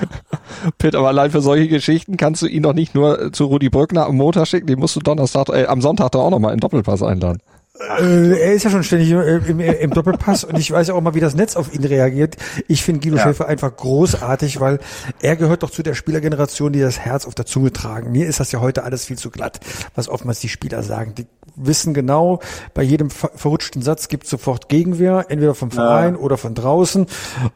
[0.78, 4.06] Pitt, aber allein für solche Geschichten kannst du ihn doch nicht nur zu Rudi Brückner
[4.06, 7.04] am Montag schicken, den musst du Donnerstag, äh, am Sonntag doch auch nochmal in Doppelpass
[7.04, 7.40] einladen.
[7.80, 11.02] Äh, er ist ja schon ständig im, im, im Doppelpass und ich weiß ja auch
[11.02, 12.36] mal, wie das Netz auf ihn reagiert.
[12.68, 13.24] Ich finde Guido Ja.
[13.24, 14.80] Schäfer einfach großartig, weil
[15.22, 18.12] er gehört doch zu der Spielergeneration, die das Herz auf der Zunge tragen.
[18.12, 19.60] Mir ist das ja heute alles viel zu glatt,
[19.96, 21.14] was oftmals die Spieler sagen.
[21.16, 22.40] Die wissen genau,
[22.74, 27.08] bei jedem ver verrutschten Satz gibt es sofort Gegenwehr, entweder vom Verein oder von draußen.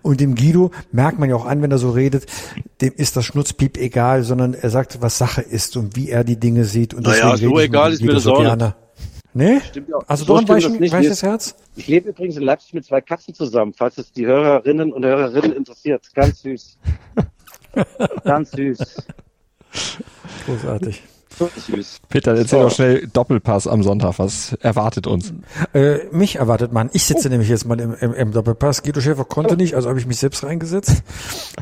[0.02, 2.26] Und dem Guido merkt man ja auch an, wenn er so redet,
[2.82, 6.40] dem ist das Schnutzpiep egal, sondern er sagt, was Sache ist und wie er die
[6.40, 6.94] Dinge sieht.
[6.94, 8.48] Und Naja, so egal ist mir das so auch nicht.
[8.48, 8.76] gerne.
[9.34, 9.62] Nee?
[9.62, 10.00] Stimmt ja.
[10.08, 10.94] Also So das weichen, nicht.
[10.94, 11.56] weiches Herz?
[11.76, 15.54] Ich lebe übrigens in Leipzig mit zwei Katzen zusammen, falls es die Hörerinnen und Hörerinnen
[15.54, 16.06] interessiert.
[16.14, 16.78] Ganz süß.
[18.24, 19.08] Ganz süß.
[20.46, 21.02] Großartig.
[22.10, 22.64] Peter, erzähl So.
[22.64, 24.18] doch schnell Doppelpass am Sonntag.
[24.18, 25.34] Was erwartet uns?
[25.74, 26.90] Äh, mich erwartet man.
[26.94, 28.84] Ich sitze nämlich jetzt mal im, im, im Doppelpass.
[28.84, 31.04] Guido Schäfer konnte nicht, also habe ich mich selbst reingesetzt.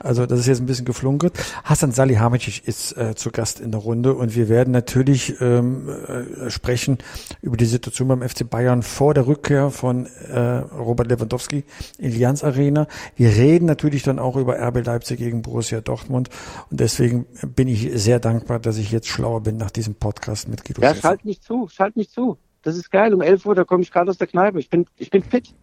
[0.02, 1.34] Also das ist jetzt ein bisschen geflunkert.
[1.64, 6.50] Hassan Salihamidzic ist äh, zu Gast in der Runde und wir werden natürlich ähm, äh,
[6.50, 7.00] sprechen
[7.42, 11.64] über die Situation beim FC Bayern vor der Rückkehr von äh, Robert Lewandowski
[11.98, 12.88] in die Allianz Arena.
[13.16, 16.30] Wir reden natürlich dann auch über RB Leipzig gegen Borussia Dortmund
[16.70, 17.26] und deswegen
[17.56, 20.90] bin ich sehr dankbar, dass ich jetzt schlauer bin nach diesem Podcast mit Guido Ja,
[20.90, 21.02] Schäfer.
[21.10, 22.38] schalt mich zu, schalt mich zu.
[22.62, 23.14] Das ist geil.
[23.14, 24.60] Um 11 Uhr, da komme ich gerade aus der Kneipe.
[24.60, 25.54] Ich bin, ich bin fit.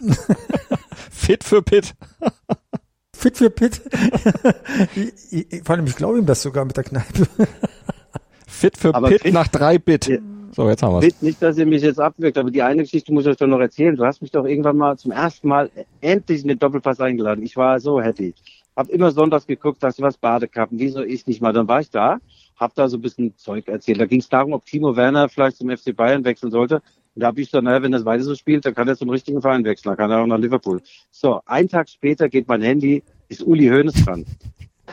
[1.10, 1.94] Fit für Pitt.
[3.14, 3.82] Fit für Pitt.
[4.96, 7.26] Ich- ich- Vor allem, ich glaube ihm das sogar mit der Kneipe.
[8.46, 10.06] Fit für Aber Pitt fit- nach drei Bit.
[10.08, 10.18] Ja.
[10.52, 11.04] So, jetzt haben wir's.
[11.04, 13.46] Fit, nicht, dass ihr mich jetzt abwirkt, aber die eine Geschichte muss ich euch doch
[13.46, 13.94] noch erzählen.
[13.94, 17.44] Du hast mich doch irgendwann mal zum ersten Mal endlich in den Doppelpass eingeladen.
[17.44, 18.34] Ich war so happy.
[18.74, 21.52] Hab immer sonntags geguckt, dass du was Badekappen, wieso ich nicht mal.
[21.52, 22.18] Dann war ich da,
[22.60, 23.98] hab da so ein bisschen Zeug erzählt.
[24.00, 26.76] Da ging es darum, ob Timo Werner vielleicht zum FC Bayern wechseln sollte.
[27.14, 29.08] Und da habe ich gesagt, naja, wenn das weiter so spielt, dann kann er zum
[29.10, 29.88] richtigen Verein wechseln.
[29.90, 30.80] Dann kann er auch nach Liverpool.
[31.10, 34.24] So, ein Tag später geht mein Handy, ist Uli Hoeneß dran.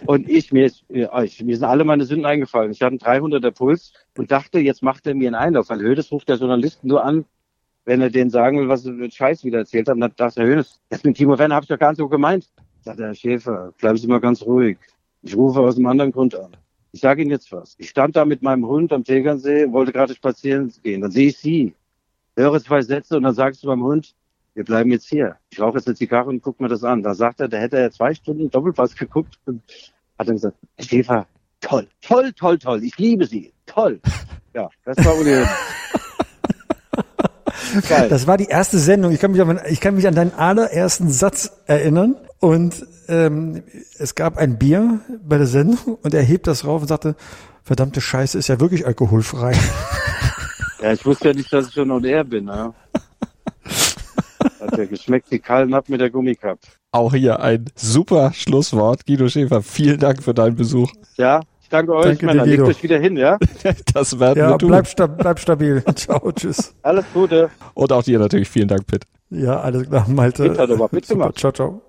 [0.06, 2.72] Und ich, mir, ist, mir ich- mir sind alle meine Sünden eingefallen.
[2.72, 5.70] Ich hatte einen 300er Puls und dachte, jetzt macht er mir einen Einlauf.
[5.70, 7.26] Weil Hoeneß ruft der Journalisten nur an,
[7.86, 9.96] wenn er denen sagen will, was er für einen Scheiß wieder erzählt hat.
[9.96, 12.08] Und dann dachte der Hoeneß, das mit Timo Werner habe ich doch gar nicht so
[12.08, 12.48] gemeint.
[12.82, 14.78] Sagt der Herr Schäfer, bleiben Sie mal ganz ruhig.
[15.24, 16.56] Ich rufe aus einem anderen Grund an.
[16.98, 17.76] Ich sage Ihnen jetzt was.
[17.78, 21.02] Ich stand da mit meinem Hund am Tegernsee, wollte gerade spazieren gehen.
[21.02, 21.76] Dann sehe ich Sie,
[22.36, 24.16] höre zwei Sätze und dann sagst du beim Hund,
[24.56, 25.36] wir bleiben jetzt hier.
[25.52, 27.04] Ich rauche jetzt eine Zigarre und guck mir das an.
[27.04, 29.62] Da sagt er, da hätte er zwei Stunden Doppelpass geguckt und
[30.18, 31.28] hat dann gesagt, Herr Schäfer,
[31.62, 33.54] toll, toll, toll, toll, ich liebe Sie.
[33.68, 34.00] Toll.
[34.56, 35.48] Ja, das war Hoeneß.
[37.90, 38.10] Geil.
[38.10, 39.12] Das war die erste Sendung.
[39.12, 42.16] Ich kann mich an, ich kann mich an deinen allerersten Satz erinnern.
[42.40, 43.64] Und ähm,
[43.98, 47.16] es gab ein Bier bei der Sendung und er hebt das rauf und sagte,
[47.64, 49.54] verdammte Scheiße, ist ja wirklich alkoholfrei.
[50.80, 52.48] Ja, ich wusste ja nicht, dass ich schon on air bin.
[52.48, 52.74] Ja.
[54.60, 56.60] Hat ja geschmeckt wie Kallen ab mit der Gummikup.
[56.92, 59.06] Auch hier ein super Schlusswort.
[59.06, 60.92] Guido Schäfer, vielen Dank für deinen Besuch.
[61.18, 62.46] Ja, ich danke euch, danke Männer.
[62.46, 63.38] Legt euch wieder hin, ja?
[63.94, 64.70] das werden ja, wir tun.
[64.70, 65.84] Bleib, sta bleib stabil.
[65.96, 66.76] Ciao, tschüss.
[66.82, 67.50] Alles Gute.
[67.74, 69.06] Und auch dir natürlich vielen Dank, Pitt.
[69.30, 70.44] Ja, alles klar, Malte.
[70.48, 71.38] Pitt hat aber mitgemacht.
[71.38, 71.82] Ciao, ciao.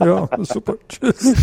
[0.00, 0.74] Ja, super.
[0.88, 1.34] Tschüss.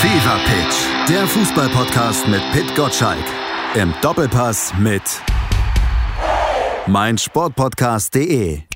[0.00, 3.24] Fever Pitch, der Fußballpodcast mit Pitt Gottschalk.
[3.74, 5.02] Im Doppelpass mit
[6.86, 8.71] meinsportpodcast.de.